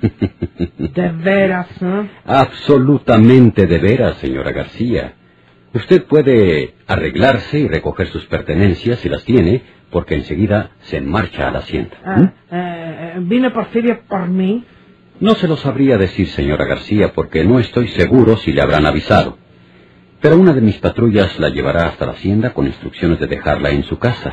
De 0.00 1.12
veras, 1.12 1.68
¿eh? 1.82 2.10
Absolutamente 2.24 3.66
de 3.66 3.78
veras, 3.78 4.16
señora 4.18 4.52
García. 4.52 5.14
Usted 5.74 6.04
puede 6.04 6.74
arreglarse 6.86 7.58
y 7.58 7.68
recoger 7.68 8.06
sus 8.06 8.24
pertenencias 8.26 9.00
si 9.00 9.08
las 9.08 9.24
tiene, 9.24 9.62
porque 9.90 10.14
enseguida 10.14 10.70
se 10.82 11.00
marcha 11.00 11.48
a 11.48 11.50
la 11.50 11.58
hacienda. 11.58 11.96
Ah, 12.04 12.32
eh, 12.52 13.14
¿Vine 13.20 13.50
Porfirio 13.50 14.00
por 14.08 14.28
mí? 14.28 14.64
No 15.18 15.34
se 15.34 15.48
lo 15.48 15.56
sabría 15.56 15.98
decir, 15.98 16.28
señora 16.28 16.64
García, 16.64 17.12
porque 17.12 17.44
no 17.44 17.58
estoy 17.58 17.88
seguro 17.88 18.36
si 18.36 18.52
le 18.52 18.62
habrán 18.62 18.86
avisado. 18.86 19.38
Pero 20.20 20.38
una 20.38 20.52
de 20.52 20.60
mis 20.60 20.78
patrullas 20.78 21.38
la 21.40 21.48
llevará 21.48 21.86
hasta 21.86 22.06
la 22.06 22.12
hacienda 22.12 22.54
con 22.54 22.66
instrucciones 22.66 23.18
de 23.18 23.26
dejarla 23.26 23.70
en 23.70 23.82
su 23.82 23.98
casa. 23.98 24.32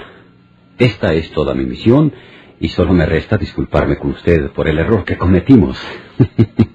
Esta 0.78 1.14
es 1.14 1.32
toda 1.32 1.54
mi 1.56 1.66
misión 1.66 2.14
y 2.60 2.70
solo 2.70 2.94
me 2.94 3.06
resta 3.06 3.38
disculparme 3.38 3.98
con 3.98 4.12
usted 4.12 4.52
por 4.52 4.68
el 4.68 4.78
error 4.78 5.04
que 5.06 5.18
cometimos. 5.18 5.78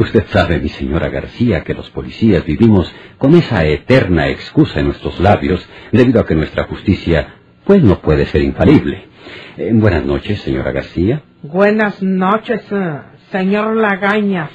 usted 0.00 0.24
sabe, 0.28 0.58
mi 0.58 0.68
señora 0.68 1.08
García, 1.08 1.62
que 1.62 1.74
los 1.74 1.90
policías 1.90 2.44
vivimos 2.44 2.92
con 3.18 3.34
esa 3.34 3.64
eterna 3.64 4.28
excusa 4.28 4.80
en 4.80 4.86
nuestros 4.86 5.20
labios 5.20 5.66
debido 5.92 6.20
a 6.20 6.26
que 6.26 6.34
nuestra 6.34 6.64
justicia, 6.64 7.34
pues, 7.64 7.82
no 7.82 8.00
puede 8.00 8.26
ser 8.26 8.42
infalible. 8.42 9.08
Eh, 9.56 9.70
buenas 9.72 10.04
noches, 10.04 10.40
señora 10.40 10.72
García. 10.72 11.22
Buenas 11.42 12.02
noches, 12.02 12.62
eh, 12.70 13.00
señor 13.30 13.76
Lagañas. 13.76 14.50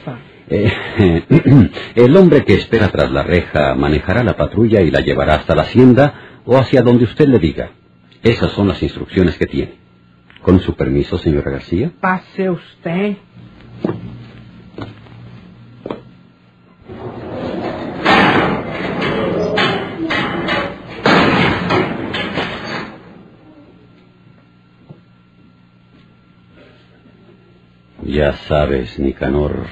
Eh, 0.48 0.72
el 1.96 2.18
hombre 2.18 2.46
que 2.46 2.56
espera 2.56 2.90
tras 2.90 3.12
la 3.12 3.24
reja 3.24 3.74
manejará 3.76 4.24
la 4.24 4.38
patrulla 4.38 4.82
y 4.82 4.92
la 4.92 5.02
llevará 5.02 5.36
hasta 5.36 5.56
la 5.56 5.64
hacienda 5.64 6.42
o 6.46 6.58
hacia 6.58 6.82
donde 6.82 7.06
usted 7.06 7.28
le 7.28 7.40
diga. 7.40 7.72
Esas 8.22 8.52
son 8.52 8.68
las 8.68 8.82
instrucciones 8.82 9.38
que 9.38 9.46
tiene. 9.46 9.74
Con 10.42 10.60
su 10.60 10.76
permiso, 10.76 11.18
señora 11.18 11.52
García. 11.52 11.92
Pase 12.00 12.50
usted. 12.50 13.18
Ya 28.06 28.34
sabes, 28.34 29.00
Nicanor, 29.00 29.66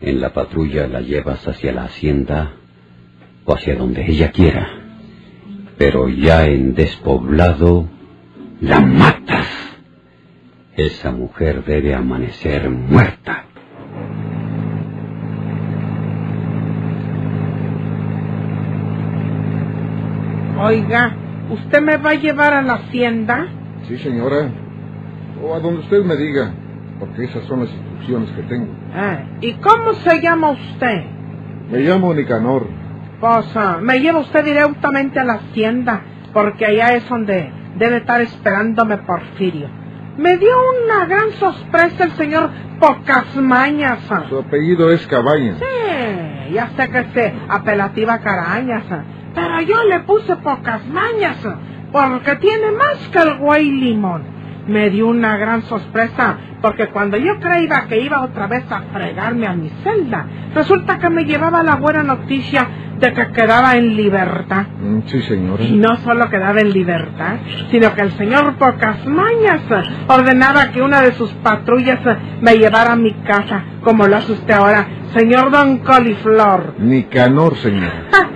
en 0.00 0.18
la 0.18 0.32
patrulla 0.32 0.88
la 0.88 1.02
llevas 1.02 1.46
hacia 1.46 1.72
la 1.72 1.84
hacienda 1.84 2.52
o 3.44 3.52
hacia 3.52 3.76
donde 3.76 4.06
ella 4.06 4.30
quiera, 4.32 4.66
pero 5.76 6.08
ya 6.08 6.46
en 6.46 6.74
despoblado 6.74 7.86
la 8.62 8.80
matas. 8.80 9.46
Esa 10.74 11.10
mujer 11.12 11.64
debe 11.66 11.94
amanecer 11.94 12.70
muerta. 12.70 13.44
Oiga, 20.58 21.14
¿usted 21.50 21.82
me 21.82 21.98
va 21.98 22.10
a 22.10 22.14
llevar 22.14 22.54
a 22.54 22.62
la 22.62 22.74
hacienda? 22.74 23.48
Sí, 23.86 23.98
señora. 23.98 24.50
O 25.42 25.54
a 25.54 25.60
donde 25.60 25.80
usted 25.80 26.02
me 26.04 26.16
diga, 26.16 26.54
porque 27.00 27.24
esas 27.24 27.42
son 27.44 27.60
las 27.60 27.70
instrucciones 27.72 28.30
que 28.32 28.42
tengo. 28.42 28.72
Ah, 28.94 29.18
¿Y 29.40 29.54
cómo 29.54 29.94
se 29.94 30.20
llama 30.20 30.50
usted? 30.50 31.02
Me 31.70 31.78
llamo 31.80 32.12
Nicanor. 32.14 32.66
Pues 33.20 33.56
ah, 33.56 33.78
me 33.80 34.00
lleva 34.00 34.20
usted 34.20 34.44
directamente 34.44 35.18
a 35.18 35.24
la 35.24 35.34
hacienda, 35.34 36.02
porque 36.32 36.66
allá 36.66 36.94
es 36.94 37.08
donde 37.08 37.50
debe 37.76 37.98
estar 37.98 38.20
esperándome 38.20 38.98
Porfirio. 38.98 39.68
Me 40.18 40.36
dio 40.36 40.50
una 40.84 41.06
gran 41.06 41.30
sorpresa 41.32 42.04
el 42.04 42.10
señor 42.12 42.50
Pocas 42.78 43.34
Mañas. 43.36 44.00
ah. 44.10 44.24
Su 44.28 44.38
apellido 44.38 44.90
es 44.90 45.06
Cabañas. 45.06 45.58
Sí, 45.58 46.52
ya 46.54 46.68
sé 46.76 46.90
que 46.90 46.98
es 46.98 47.32
apelativa 47.48 48.18
Carañas, 48.18 48.84
ah, 48.90 49.02
pero 49.34 49.60
yo 49.62 49.82
le 49.84 50.00
puse 50.00 50.36
Pocas 50.36 50.86
Mañas, 50.88 51.38
ah, 51.46 51.56
porque 51.92 52.36
tiene 52.36 52.72
más 52.72 52.96
que 53.10 53.18
el 53.18 53.38
güey 53.38 53.70
limón. 53.70 54.39
Me 54.70 54.88
dio 54.88 55.08
una 55.08 55.36
gran 55.36 55.62
sorpresa, 55.62 56.36
porque 56.62 56.88
cuando 56.90 57.16
yo 57.16 57.40
creía 57.40 57.86
que 57.88 58.00
iba 58.00 58.22
otra 58.22 58.46
vez 58.46 58.64
a 58.70 58.82
fregarme 58.92 59.46
a 59.48 59.52
mi 59.54 59.68
celda, 59.82 60.26
resulta 60.54 60.98
que 60.98 61.10
me 61.10 61.24
llevaba 61.24 61.62
la 61.64 61.74
buena 61.74 62.04
noticia 62.04 62.68
de 62.98 63.12
que 63.12 63.32
quedaba 63.32 63.76
en 63.76 63.96
libertad. 63.96 64.66
Mm, 64.80 65.00
Sí, 65.06 65.22
señora. 65.22 65.64
Y 65.64 65.72
no 65.72 65.96
solo 65.96 66.28
quedaba 66.30 66.60
en 66.60 66.72
libertad, 66.72 67.36
sino 67.70 67.92
que 67.94 68.02
el 68.02 68.12
señor 68.12 68.54
Pocas 68.58 69.04
Mañas 69.06 69.62
ordenaba 70.06 70.70
que 70.70 70.82
una 70.82 71.00
de 71.00 71.12
sus 71.12 71.32
patrullas 71.42 71.98
me 72.40 72.56
llevara 72.56 72.92
a 72.92 72.96
mi 72.96 73.12
casa, 73.24 73.64
como 73.82 74.06
lo 74.06 74.18
hace 74.18 74.32
usted 74.32 74.54
ahora, 74.54 74.86
señor 75.16 75.50
Don 75.50 75.78
Coliflor. 75.78 76.74
Nicanor, 76.78 77.56
señora. 77.56 78.04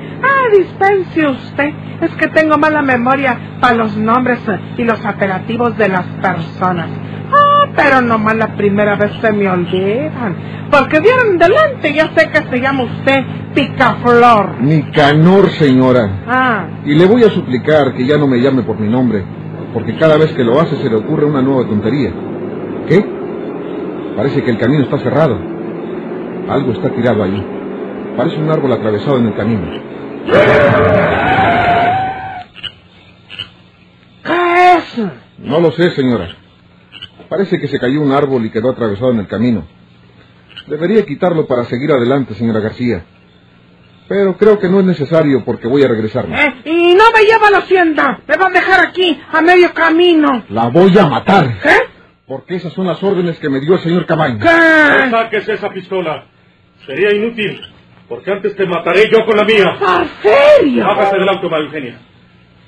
Dispense 0.56 1.26
usted, 1.26 1.70
es 2.00 2.10
que 2.12 2.28
tengo 2.28 2.56
mala 2.58 2.82
memoria 2.82 3.36
para 3.60 3.74
los 3.74 3.96
nombres 3.96 4.38
y 4.76 4.84
los 4.84 5.04
apelativos 5.04 5.76
de 5.76 5.88
las 5.88 6.04
personas. 6.22 6.88
Ah, 7.32 7.66
pero 7.74 8.00
nomás 8.00 8.36
la 8.36 8.54
primera 8.54 8.94
vez 8.94 9.10
se 9.20 9.32
me 9.32 9.48
olvidan, 9.48 10.36
porque 10.70 11.00
vieron 11.00 11.38
delante, 11.38 11.92
ya 11.92 12.08
sé 12.16 12.30
que 12.30 12.42
se 12.48 12.60
llama 12.60 12.84
usted 12.84 13.24
Picaflor. 13.54 14.60
Nicanor, 14.60 15.48
señora. 15.50 16.08
Ah, 16.28 16.66
Y 16.84 16.94
le 16.94 17.06
voy 17.06 17.24
a 17.24 17.30
suplicar 17.30 17.94
que 17.94 18.06
ya 18.06 18.16
no 18.18 18.26
me 18.26 18.38
llame 18.40 18.62
por 18.62 18.78
mi 18.78 18.88
nombre, 18.88 19.24
porque 19.72 19.96
cada 19.96 20.16
vez 20.18 20.32
que 20.32 20.44
lo 20.44 20.60
hace 20.60 20.76
se 20.76 20.88
le 20.88 20.96
ocurre 20.96 21.24
una 21.24 21.42
nueva 21.42 21.68
tontería. 21.68 22.10
¿Qué? 22.88 23.04
Parece 24.16 24.42
que 24.44 24.50
el 24.50 24.58
camino 24.58 24.84
está 24.84 24.98
cerrado. 24.98 25.36
Algo 26.48 26.72
está 26.72 26.90
tirado 26.90 27.22
allí. 27.24 27.42
Parece 28.16 28.36
un 28.36 28.50
árbol 28.50 28.72
atravesado 28.72 29.18
en 29.18 29.26
el 29.26 29.34
camino. 29.34 29.62
¿Qué 34.24 34.76
es? 34.76 34.98
No 35.38 35.60
lo 35.60 35.72
sé, 35.72 35.90
señora. 35.92 36.36
Parece 37.28 37.58
que 37.58 37.68
se 37.68 37.78
cayó 37.78 38.00
un 38.00 38.12
árbol 38.12 38.44
y 38.44 38.50
quedó 38.50 38.70
atravesado 38.70 39.10
en 39.12 39.20
el 39.20 39.26
camino. 39.26 39.66
Debería 40.66 41.04
quitarlo 41.04 41.46
para 41.46 41.64
seguir 41.64 41.90
adelante, 41.92 42.34
señora 42.34 42.60
García. 42.60 43.04
Pero 44.08 44.36
creo 44.36 44.58
que 44.58 44.68
no 44.68 44.80
es 44.80 44.86
necesario 44.86 45.44
porque 45.44 45.66
voy 45.66 45.82
a 45.82 45.88
regresarme. 45.88 46.38
¿Eh? 46.38 46.54
Y 46.64 46.94
no 46.94 47.04
me 47.14 47.24
lleva 47.24 47.48
a 47.48 47.50
la 47.50 47.58
hacienda, 47.58 48.20
me 48.26 48.36
va 48.36 48.46
a 48.48 48.50
dejar 48.50 48.86
aquí, 48.86 49.18
a 49.32 49.40
medio 49.40 49.72
camino. 49.72 50.44
La 50.50 50.68
voy 50.68 50.96
a 50.98 51.06
matar. 51.06 51.58
¿Qué? 51.62 51.76
Porque 52.26 52.56
esas 52.56 52.72
son 52.72 52.86
las 52.86 53.02
órdenes 53.02 53.38
que 53.38 53.48
me 53.48 53.60
dio 53.60 53.74
el 53.74 53.80
señor 53.80 54.06
Cabañas. 54.06 54.40
¿Qué? 54.42 55.10
Saques 55.10 55.48
esa 55.48 55.70
pistola. 55.70 56.26
Sería 56.86 57.14
inútil, 57.14 57.60
porque 58.08 58.30
antes 58.30 58.54
te 58.56 58.66
mataré 58.66 59.10
yo 59.10 59.24
con 59.24 59.36
la 59.36 59.44
mía. 59.44 59.76
¡Porfirio! 59.78 60.86
Bájate 60.86 61.18
del 61.18 61.28
auto, 61.28 61.48
María 61.48 61.66
Eugenia. 61.66 61.98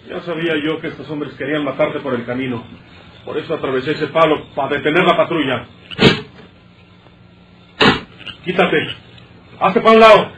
Ya 0.08 0.20
sabía 0.20 0.54
yo 0.64 0.80
que 0.80 0.88
estos 0.88 1.08
hombres 1.10 1.34
querían 1.34 1.64
matarte 1.64 2.00
por 2.00 2.14
el 2.14 2.24
camino. 2.24 2.64
Por 3.24 3.36
eso 3.38 3.54
atravesé 3.54 3.92
ese 3.92 4.06
palo 4.06 4.46
para 4.54 4.76
detener 4.76 5.04
la 5.04 5.16
patrulla. 5.16 5.66
Quítate. 8.44 8.86
Hazte 9.58 9.80
para 9.80 9.94
un 9.94 10.00
lado. 10.00 10.32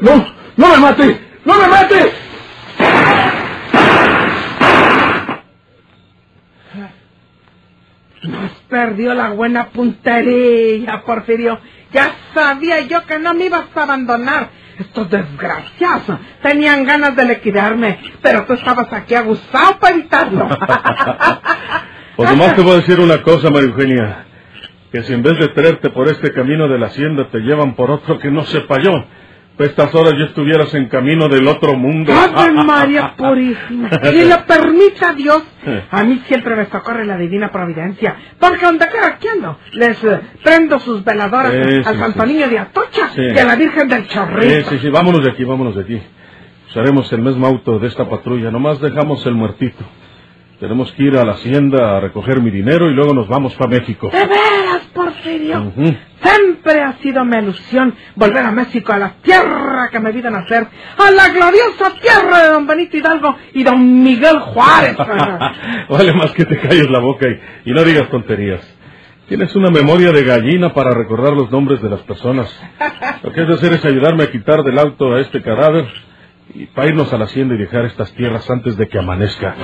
¡No! 0.00 0.34
¡No 0.56 0.68
me 0.68 0.78
mate! 0.78 1.20
¡No 1.44 1.58
me 1.58 1.68
mate! 1.68 2.12
Perdió 8.72 9.12
la 9.12 9.28
buena 9.28 9.68
puntería, 9.68 11.02
Porfirio. 11.04 11.58
Ya 11.92 12.10
sabía 12.32 12.80
yo 12.80 13.04
que 13.04 13.18
no 13.18 13.34
me 13.34 13.44
ibas 13.44 13.64
a 13.74 13.82
abandonar. 13.82 14.48
Estos 14.78 15.10
desgraciados 15.10 16.18
tenían 16.42 16.82
ganas 16.84 17.14
de 17.14 17.22
liquidarme, 17.26 17.98
pero 18.22 18.46
tú 18.46 18.54
estabas 18.54 18.90
aquí 18.90 19.14
aguzado 19.14 19.78
para 19.78 19.94
evitarlo. 19.94 20.48
Pues 22.14 22.30
nomás 22.30 22.54
te 22.54 22.62
voy 22.62 22.72
a 22.72 22.76
decir 22.76 23.00
una 23.00 23.22
cosa, 23.22 23.50
María 23.50 23.70
Eugenia. 23.70 24.26
Que 24.92 25.02
si 25.02 25.14
en 25.14 25.22
vez 25.22 25.38
de 25.38 25.48
traerte 25.48 25.88
por 25.88 26.08
este 26.08 26.30
camino 26.30 26.68
de 26.68 26.78
la 26.78 26.86
hacienda 26.86 27.28
te 27.30 27.38
llevan 27.38 27.74
por 27.74 27.90
otro 27.90 28.18
que 28.18 28.30
no 28.30 28.44
sepa 28.44 28.78
yo, 28.80 28.92
a 29.58 29.64
estas 29.64 29.94
horas 29.94 30.14
ya 30.18 30.24
estuvieras 30.24 30.74
en 30.74 30.88
camino 30.88 31.28
del 31.28 31.46
otro 31.46 31.74
mundo. 31.74 32.12
¡Ave 32.12 32.52
María 32.52 33.14
Purísima! 33.16 33.90
Y 34.12 34.24
lo 34.28 34.44
permita 34.44 35.12
Dios. 35.12 35.42
A 35.90 36.02
mí 36.02 36.20
siempre 36.26 36.56
me 36.56 36.66
socorre 36.66 37.04
la 37.04 37.16
divina 37.16 37.50
providencia. 37.50 38.16
Porque 38.38 38.64
donde 38.66 38.88
quiera 38.88 39.18
que 39.18 39.28
ando, 39.30 39.58
les 39.72 40.02
eh, 40.04 40.20
prendo 40.42 40.78
sus 40.80 41.04
veladoras 41.04 41.52
Sí, 41.52 41.58
al 41.84 41.94
sí, 41.94 42.00
Santo 42.00 42.22
sí. 42.22 42.32
Niño 42.32 42.48
de 42.48 42.58
Atocha 42.58 43.10
y 43.16 43.38
a 43.38 43.44
la 43.44 43.56
Virgen 43.56 43.88
del 43.88 44.08
Chorrito. 44.08 44.70
Sí, 44.70 44.76
sí, 44.76 44.78
sí, 44.82 44.90
vámonos 44.90 45.22
de 45.24 45.30
aquí, 45.30 45.44
vámonos 45.44 45.76
de 45.76 45.82
aquí. 45.82 46.02
Usaremos 46.68 47.12
el 47.12 47.20
mismo 47.22 47.46
auto 47.46 47.78
de 47.78 47.86
esta 47.88 48.08
patrulla, 48.08 48.50
nomás 48.50 48.80
dejamos 48.80 49.24
el 49.26 49.34
muertito. 49.34 49.84
Tenemos 50.58 50.90
que 50.92 51.02
ir 51.02 51.16
a 51.18 51.24
la 51.24 51.32
hacienda 51.32 51.96
a 51.96 52.00
recoger 52.00 52.40
mi 52.40 52.50
dinero 52.50 52.88
y 52.90 52.94
luego 52.94 53.12
nos 53.12 53.28
vamos 53.28 53.54
para 53.54 53.70
México. 53.70 54.08
De 54.12 54.18
veras, 54.26 54.82
Porfirio. 54.94 55.60
Ujú. 55.76 55.94
Siempre 56.22 56.80
ha 56.82 56.92
sido 56.98 57.24
mi 57.24 57.36
ilusión 57.36 57.94
volver 58.14 58.44
a 58.44 58.52
México, 58.52 58.92
a 58.92 58.98
la 58.98 59.14
tierra 59.22 59.88
que 59.90 59.98
me 60.00 60.12
vi 60.12 60.22
nacer, 60.22 60.66
a 60.96 61.10
la 61.10 61.28
gloriosa 61.28 61.94
tierra 62.00 62.42
de 62.42 62.48
don 62.50 62.66
Benito 62.66 62.96
Hidalgo 62.96 63.36
y 63.52 63.64
don 63.64 64.02
Miguel 64.02 64.38
Juárez. 64.38 64.96
vale 65.88 66.12
más 66.12 66.32
que 66.32 66.44
te 66.44 66.58
calles 66.58 66.88
la 66.90 67.00
boca 67.00 67.26
y, 67.28 67.70
y 67.70 67.74
no 67.74 67.82
digas 67.82 68.08
tonterías. 68.10 68.60
Tienes 69.28 69.54
una 69.56 69.70
memoria 69.70 70.12
de 70.12 70.24
gallina 70.24 70.74
para 70.74 70.90
recordar 70.90 71.32
los 71.32 71.50
nombres 71.50 71.80
de 71.80 71.88
las 71.88 72.00
personas. 72.00 72.48
Lo 73.22 73.32
que 73.32 73.40
has 73.40 73.48
de 73.48 73.54
hacer 73.54 73.72
es 73.72 73.84
ayudarme 73.84 74.24
a 74.24 74.30
quitar 74.30 74.62
del 74.62 74.78
auto 74.78 75.14
a 75.14 75.20
este 75.20 75.40
cadáver 75.40 75.86
y 76.54 76.66
para 76.66 76.88
irnos 76.88 77.12
a 77.12 77.18
la 77.18 77.24
hacienda 77.24 77.54
y 77.54 77.58
dejar 77.58 77.86
estas 77.86 78.12
tierras 78.12 78.48
antes 78.50 78.76
de 78.76 78.88
que 78.88 78.98
amanezca. 78.98 79.54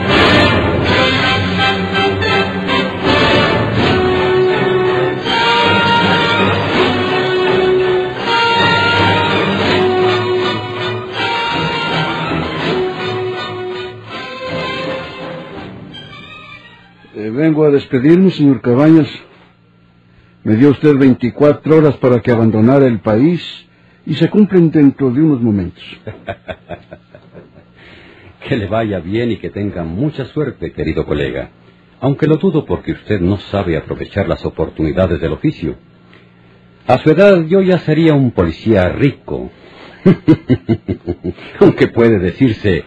Eh, 17.29 17.31
vengo 17.31 17.67
a 17.67 17.71
despedirme, 17.71 18.31
señor 18.31 18.63
Cabañas. 18.63 19.07
Me 20.45 20.57
dio 20.57 20.71
usted 20.71 20.97
24 20.97 21.77
horas 21.77 21.97
para 21.99 22.21
que 22.21 22.31
abandonara 22.31 22.87
el 22.87 23.01
país 23.01 23.43
y 24.07 24.15
se 24.15 24.31
cumplen 24.31 24.71
dentro 24.71 25.11
de 25.11 25.23
unos 25.23 25.41
momentos. 25.43 25.85
Que 28.49 28.57
le 28.57 28.67
vaya 28.67 29.01
bien 29.01 29.33
y 29.33 29.37
que 29.37 29.51
tenga 29.51 29.83
mucha 29.83 30.25
suerte, 30.27 30.73
querido 30.73 31.05
colega. 31.05 31.51
Aunque 32.01 32.27
lo 32.27 32.37
dudo 32.37 32.65
porque 32.65 32.93
usted 32.93 33.21
no 33.21 33.37
sabe 33.37 33.77
aprovechar 33.77 34.27
las 34.27 34.43
oportunidades 34.47 35.21
del 35.21 35.33
oficio. 35.33 35.75
A 36.87 36.97
su 36.99 37.11
edad 37.11 37.45
yo 37.47 37.61
ya 37.61 37.79
sería 37.81 38.15
un 38.15 38.31
policía 38.31 38.89
rico. 38.91 39.51
Aunque 41.61 41.89
puede 41.89 42.21
decirse 42.21 42.85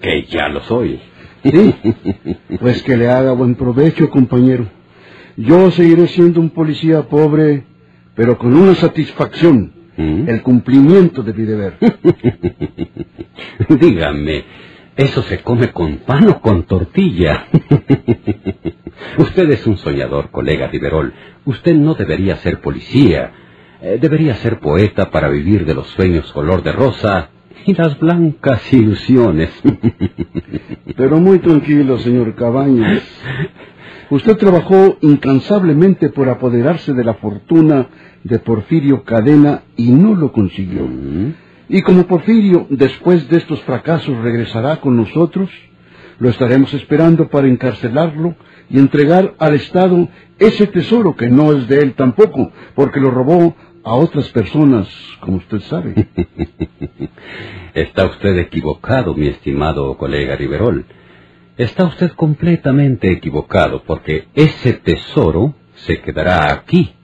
que 0.00 0.24
ya 0.24 0.48
lo 0.48 0.62
soy. 0.62 0.98
Pues 2.60 2.82
que 2.82 2.96
le 2.96 3.08
haga 3.10 3.32
buen 3.32 3.54
provecho, 3.54 4.08
compañero. 4.10 4.66
Yo 5.36 5.70
seguiré 5.70 6.08
siendo 6.08 6.40
un 6.40 6.50
policía 6.50 7.02
pobre, 7.08 7.64
pero 8.14 8.38
con 8.38 8.56
una 8.56 8.74
satisfacción, 8.74 9.72
¿Mm? 9.96 10.28
el 10.28 10.42
cumplimiento 10.42 11.22
de 11.22 11.34
mi 11.34 11.44
deber. 11.44 11.74
Dígame, 13.80 14.44
¿eso 14.96 15.22
se 15.24 15.42
come 15.42 15.72
con 15.72 15.98
pan 15.98 16.28
o 16.28 16.40
con 16.40 16.64
tortilla? 16.64 17.46
Usted 19.18 19.50
es 19.50 19.66
un 19.66 19.76
soñador, 19.76 20.30
colega 20.30 20.68
Riverol. 20.68 21.12
Usted 21.44 21.74
no 21.74 21.94
debería 21.94 22.36
ser 22.36 22.60
policía. 22.60 23.32
Eh, 23.82 23.98
debería 24.00 24.36
ser 24.36 24.60
poeta 24.60 25.10
para 25.10 25.28
vivir 25.28 25.66
de 25.66 25.74
los 25.74 25.88
sueños 25.88 26.32
color 26.32 26.62
de 26.62 26.72
rosa 26.72 27.30
y 27.66 27.74
las 27.74 27.98
blancas 27.98 28.72
ilusiones. 28.72 29.50
Pero 30.96 31.18
muy 31.18 31.38
tranquilo, 31.38 31.98
señor 31.98 32.34
Cabañas. 32.34 33.02
Usted 34.10 34.36
trabajó 34.36 34.98
incansablemente 35.00 36.10
por 36.10 36.28
apoderarse 36.28 36.92
de 36.92 37.04
la 37.04 37.14
fortuna 37.14 37.88
de 38.22 38.38
Porfirio 38.38 39.02
Cadena 39.04 39.62
y 39.76 39.90
no 39.90 40.14
lo 40.14 40.32
consiguió. 40.32 40.86
Y 41.68 41.82
como 41.82 42.06
Porfirio, 42.06 42.66
después 42.70 43.28
de 43.28 43.38
estos 43.38 43.62
fracasos, 43.62 44.16
regresará 44.22 44.80
con 44.80 44.96
nosotros, 44.96 45.50
lo 46.18 46.28
estaremos 46.28 46.72
esperando 46.74 47.28
para 47.28 47.48
encarcelarlo 47.48 48.36
y 48.70 48.78
entregar 48.78 49.34
al 49.38 49.54
Estado 49.54 50.08
ese 50.38 50.66
tesoro 50.66 51.16
que 51.16 51.28
no 51.28 51.52
es 51.52 51.68
de 51.68 51.80
él 51.80 51.94
tampoco, 51.94 52.52
porque 52.74 53.00
lo 53.00 53.10
robó 53.10 53.56
a 53.84 53.94
otras 53.94 54.30
personas, 54.30 54.88
como 55.20 55.36
usted 55.36 55.60
sabe. 55.60 55.94
Está 57.74 58.06
usted 58.06 58.38
equivocado, 58.38 59.14
mi 59.14 59.26
estimado 59.26 59.96
colega 59.98 60.36
Riverol. 60.36 60.86
Está 61.58 61.84
usted 61.84 62.12
completamente 62.12 63.12
equivocado 63.12 63.82
porque 63.84 64.26
ese 64.34 64.72
tesoro 64.72 65.54
se 65.74 66.00
quedará 66.00 66.52
aquí. 66.52 66.94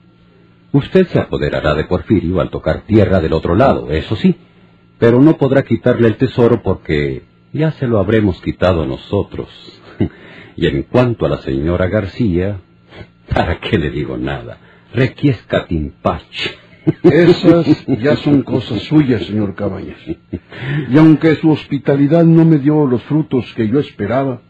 Usted 0.71 1.07
se 1.07 1.19
apoderará 1.19 1.75
de 1.75 1.83
Porfirio 1.83 2.41
al 2.41 2.49
tocar 2.49 2.81
tierra 2.81 3.19
del 3.19 3.33
otro 3.33 3.55
lado, 3.55 3.91
eso 3.91 4.15
sí, 4.15 4.35
pero 4.97 5.21
no 5.21 5.37
podrá 5.37 5.63
quitarle 5.63 6.07
el 6.07 6.15
tesoro 6.15 6.63
porque 6.63 7.23
ya 7.53 7.71
se 7.71 7.87
lo 7.87 7.99
habremos 7.99 8.41
quitado 8.41 8.85
nosotros. 8.85 9.49
y 10.55 10.65
en 10.67 10.83
cuanto 10.83 11.25
a 11.25 11.29
la 11.29 11.37
señora 11.37 11.87
García, 11.87 12.61
¿para 13.33 13.59
qué 13.59 13.77
le 13.77 13.89
digo 13.91 14.17
nada? 14.17 14.57
Requiesca 14.93 15.65
timpach. 15.65 16.25
Esas 17.03 17.85
ya 18.01 18.15
son 18.17 18.41
cosas 18.41 18.81
suyas, 18.83 19.25
señor 19.25 19.55
Cabañas. 19.55 19.97
Y 20.89 20.97
aunque 20.97 21.35
su 21.35 21.51
hospitalidad 21.51 22.23
no 22.25 22.45
me 22.45 22.57
dio 22.57 22.85
los 22.87 23.03
frutos 23.03 23.53
que 23.55 23.67
yo 23.67 23.79
esperaba, 23.79 24.41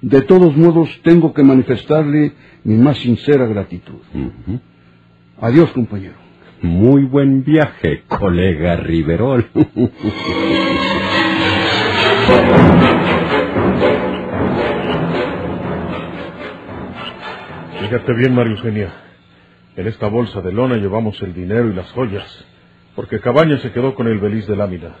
de 0.00 0.20
todos 0.22 0.56
modos 0.56 0.88
tengo 1.02 1.32
que 1.32 1.42
manifestarle 1.42 2.32
mi 2.64 2.76
más 2.76 2.98
sincera 2.98 3.46
gratitud. 3.46 4.00
Adiós, 5.40 5.70
compañero. 5.72 6.14
Muy 6.60 7.04
buen 7.04 7.42
viaje, 7.42 8.04
colega 8.06 8.76
Riverol. 8.76 9.46
Fíjate 17.80 18.12
bien, 18.14 18.34
María 18.34 18.52
Eugenia. 18.52 19.01
En 19.76 19.86
esta 19.86 20.08
bolsa 20.08 20.40
de 20.42 20.52
lona 20.52 20.76
llevamos 20.76 21.20
el 21.22 21.32
dinero 21.32 21.68
y 21.68 21.74
las 21.74 21.90
joyas, 21.92 22.44
porque 22.94 23.20
Cabaña 23.20 23.58
se 23.58 23.72
quedó 23.72 23.94
con 23.94 24.06
el 24.06 24.18
beliz 24.18 24.46
de 24.46 24.56
lámina. 24.56 24.96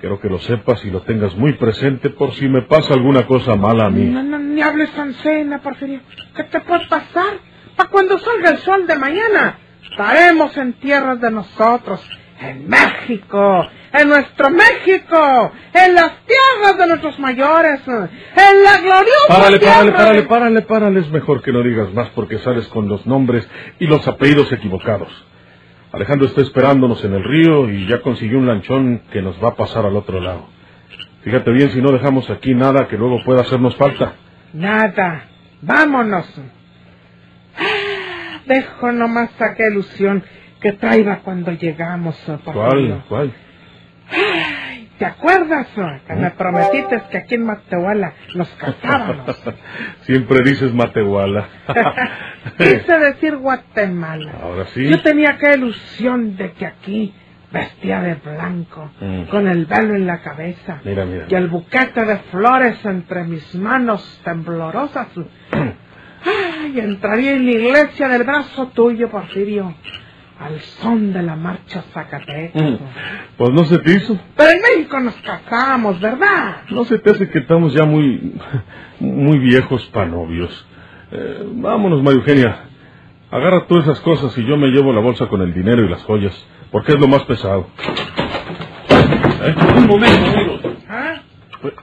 Quiero 0.00 0.20
que 0.20 0.28
lo 0.28 0.38
sepas 0.40 0.84
y 0.84 0.90
lo 0.90 1.02
tengas 1.02 1.36
muy 1.36 1.54
presente 1.54 2.10
por 2.10 2.32
si 2.32 2.48
me 2.48 2.62
pasa 2.62 2.94
alguna 2.94 3.26
cosa 3.26 3.56
mala 3.56 3.86
a 3.86 3.90
mí. 3.90 4.04
No, 4.04 4.22
no, 4.22 4.38
ni 4.38 4.60
hables 4.62 4.90
tan 4.92 5.14
cena, 5.14 5.60
Porfirio. 5.60 6.00
¿Qué 6.36 6.44
te 6.44 6.60
puede 6.60 6.86
pasar? 6.86 7.34
Para 7.76 7.88
cuando 7.90 8.18
salga 8.18 8.50
el 8.50 8.58
sol 8.58 8.86
de 8.86 8.96
mañana, 8.96 9.58
estaremos 9.90 10.56
en 10.56 10.72
tierras 10.74 11.20
de 11.20 11.30
nosotros, 11.30 12.00
en 12.40 12.68
México, 12.68 13.66
en 13.92 14.08
nuestro 14.08 14.50
México, 14.50 15.52
en 15.72 15.94
las 15.94 16.12
tierras 16.24 16.78
de 16.78 16.86
nuestros 16.86 17.18
mayores, 17.18 17.80
en 17.86 18.62
la 18.64 18.78
gloriosa 18.78 19.28
Párale, 19.28 19.58
tierra 19.58 19.74
párale, 19.74 19.92
párale, 19.92 20.22
párale, 20.22 20.62
párale. 20.62 21.00
Es 21.00 21.10
mejor 21.10 21.42
que 21.42 21.52
no 21.52 21.62
digas 21.62 21.92
más 21.92 22.08
porque 22.10 22.38
sales 22.38 22.68
con 22.68 22.88
los 22.88 23.06
nombres 23.06 23.48
y 23.78 23.86
los 23.86 24.06
apellidos 24.06 24.52
equivocados. 24.52 25.08
Alejandro 25.92 26.26
está 26.26 26.42
esperándonos 26.42 27.02
en 27.04 27.14
el 27.14 27.24
río 27.24 27.68
y 27.70 27.86
ya 27.86 28.02
consiguió 28.02 28.38
un 28.38 28.46
lanchón 28.46 29.02
que 29.10 29.22
nos 29.22 29.42
va 29.42 29.48
a 29.48 29.56
pasar 29.56 29.86
al 29.86 29.96
otro 29.96 30.20
lado. 30.20 30.48
Fíjate 31.22 31.50
bien 31.50 31.70
si 31.70 31.80
no 31.80 31.90
dejamos 31.90 32.28
aquí 32.30 32.54
nada 32.54 32.88
que 32.88 32.96
luego 32.96 33.22
pueda 33.24 33.40
hacernos 33.40 33.74
falta. 33.76 34.12
Nada, 34.52 35.24
vámonos. 35.62 36.26
Ah, 37.58 38.40
Dejo 38.46 38.92
nomás 38.92 39.30
aquella 39.40 39.70
ilusión 39.70 40.22
que 40.60 40.72
traiga 40.72 41.20
cuando 41.20 41.52
llegamos, 41.52 42.16
oh, 42.28 42.36
Porfirio. 42.38 43.02
¿Cuál? 43.08 43.30
¿Cuál? 43.30 43.32
Ay, 44.10 44.88
¿Te 44.98 45.04
acuerdas 45.04 45.68
eh, 45.76 46.00
que 46.06 46.14
me 46.14 46.30
prometiste 46.32 47.00
que 47.10 47.18
aquí 47.18 47.34
en 47.36 47.44
Matehuala 47.44 48.14
nos 48.34 48.48
casábamos? 48.50 49.40
Siempre 50.02 50.40
dices 50.42 50.72
Matehuala. 50.74 51.46
Quise 52.58 52.98
decir 52.98 53.36
Guatemala. 53.36 54.32
Ahora 54.42 54.64
sí. 54.74 54.88
Yo 54.88 55.00
tenía 55.02 55.30
aquella 55.30 55.54
ilusión 55.56 56.36
de 56.36 56.52
que 56.52 56.66
aquí 56.66 57.14
vestía 57.52 58.00
de 58.02 58.14
blanco, 58.14 58.90
Mm. 59.00 59.22
con 59.30 59.46
el 59.48 59.64
velo 59.66 59.94
en 59.94 60.06
la 60.06 60.18
cabeza 60.20 60.80
Mira, 60.84 61.04
mira. 61.06 61.24
y 61.28 61.34
el 61.34 61.48
buquete 61.48 62.04
de 62.04 62.16
flores 62.30 62.84
entre 62.84 63.24
mis 63.24 63.54
manos 63.54 64.20
temblorosas. 64.24 65.08
Ay, 66.24 66.78
entraría 66.80 67.32
en 67.32 67.44
la 67.46 67.50
iglesia 67.52 68.08
del 68.08 68.24
brazo 68.24 68.66
tuyo, 68.68 69.08
Porfirio, 69.08 69.74
al 70.38 70.60
son 70.60 71.12
de 71.12 71.22
la 71.22 71.36
marcha 71.36 71.82
Zacatecas. 71.92 72.62
Mm. 72.62 72.76
Pues 73.36 73.50
no 73.50 73.64
se 73.64 73.78
te 73.78 73.92
hizo. 73.92 74.18
Pero 74.36 74.50
en 74.50 74.60
México 74.62 75.00
nos 75.00 75.14
casamos, 75.16 76.00
¿verdad? 76.00 76.62
No 76.70 76.84
se 76.84 76.98
te 76.98 77.10
hace 77.10 77.28
que 77.28 77.40
estamos 77.40 77.72
ya 77.72 77.84
muy, 77.84 78.34
muy 79.00 79.38
viejos 79.38 79.84
para 79.86 80.06
novios. 80.06 80.66
Eh, 81.10 81.42
vámonos, 81.54 82.02
María 82.02 82.20
Eugenia. 82.20 82.64
Agarra 83.30 83.66
todas 83.66 83.84
esas 83.84 84.00
cosas 84.00 84.36
y 84.38 84.44
yo 84.46 84.56
me 84.56 84.68
llevo 84.68 84.92
la 84.92 85.00
bolsa 85.00 85.26
con 85.26 85.42
el 85.42 85.52
dinero 85.52 85.84
y 85.84 85.88
las 85.88 86.02
joyas, 86.04 86.34
porque 86.70 86.92
es 86.92 87.00
lo 87.00 87.08
más 87.08 87.24
pesado. 87.24 87.66
¿Eh? 88.90 89.54
Un 89.76 89.86
momento, 89.86 90.30
amigos. 90.30 90.60
¿Ah? 90.88 91.20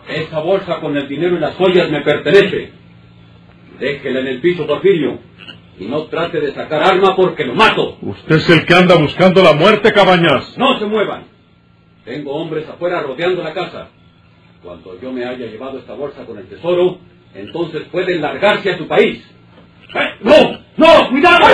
Esa 0.07 0.39
bolsa 0.39 0.79
con 0.79 0.95
el 0.95 1.07
dinero 1.07 1.35
y 1.35 1.39
las 1.39 1.55
joyas 1.55 1.91
me 1.91 2.01
pertenece. 2.01 2.71
Déjela 3.79 4.21
en 4.21 4.27
el 4.27 4.41
piso, 4.41 4.65
Porfirio. 4.65 5.19
Y 5.77 5.85
no 5.85 6.03
trate 6.05 6.39
de 6.39 6.53
sacar 6.53 6.83
arma 6.83 7.15
porque 7.15 7.43
lo 7.45 7.53
mato. 7.53 7.97
Usted 8.01 8.35
es 8.37 8.49
el 8.49 8.65
que 8.65 8.73
anda 8.73 8.95
buscando 8.95 9.43
la 9.43 9.53
muerte, 9.53 9.91
Cabañas. 9.91 10.57
No 10.57 10.79
se 10.79 10.85
muevan. 10.85 11.25
Tengo 12.05 12.33
hombres 12.35 12.67
afuera 12.69 13.01
rodeando 13.01 13.43
la 13.43 13.53
casa. 13.53 13.89
Cuando 14.63 14.99
yo 15.01 15.11
me 15.11 15.25
haya 15.25 15.45
llevado 15.47 15.79
esta 15.79 15.93
bolsa 15.93 16.25
con 16.25 16.37
el 16.37 16.47
tesoro, 16.47 16.99
entonces 17.33 17.83
pueden 17.91 18.21
largarse 18.21 18.71
a 18.71 18.77
su 18.77 18.87
país. 18.87 19.23
¡Eh! 19.93 20.15
¡No! 20.21 20.59
¡No! 20.77 21.09
¡Cuidado! 21.09 21.45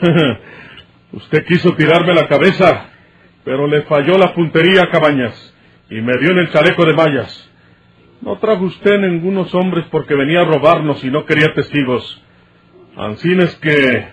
Usted 1.12 1.46
quiso 1.46 1.72
tirarme 1.74 2.14
la 2.14 2.28
cabeza, 2.28 2.90
pero 3.44 3.66
le 3.66 3.82
falló 3.82 4.18
la 4.18 4.34
puntería, 4.34 4.90
Cabañas, 4.90 5.54
y 5.88 6.00
me 6.00 6.12
dio 6.18 6.32
en 6.32 6.38
el 6.38 6.52
chaleco 6.52 6.84
de 6.84 6.92
mallas. 6.92 7.50
No 8.20 8.38
trajo 8.38 8.64
usted 8.64 8.98
ningunos 8.98 9.54
hombres 9.54 9.84
porque 9.90 10.14
venía 10.14 10.40
a 10.40 10.44
robarnos 10.44 11.04
y 11.04 11.10
no 11.10 11.24
quería 11.24 11.52
testigos. 11.54 12.22
Ansín 12.96 13.40
es 13.40 13.54
que 13.56 14.08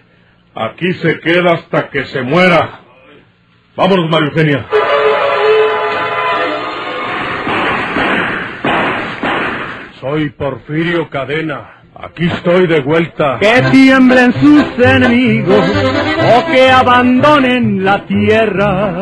aquí 0.54 0.94
se 0.94 1.20
queda 1.20 1.54
hasta 1.54 1.90
que 1.90 2.06
se 2.06 2.22
muera. 2.22 2.82
Vámonos, 3.76 4.10
María 4.10 4.30
Eugenia. 4.30 4.68
Soy 10.00 10.30
Porfirio 10.32 11.10
Cadena. 11.10 11.80
Aquí 11.96 12.26
estoy 12.26 12.68
de 12.68 12.82
vuelta. 12.82 13.38
que 13.40 13.62
tiemblen 13.72 14.34
sus 14.34 14.86
enemigos 14.86 15.64
o 16.36 16.52
que 16.52 16.70
abandonen 16.70 17.86
la 17.86 18.06
tierra. 18.06 19.02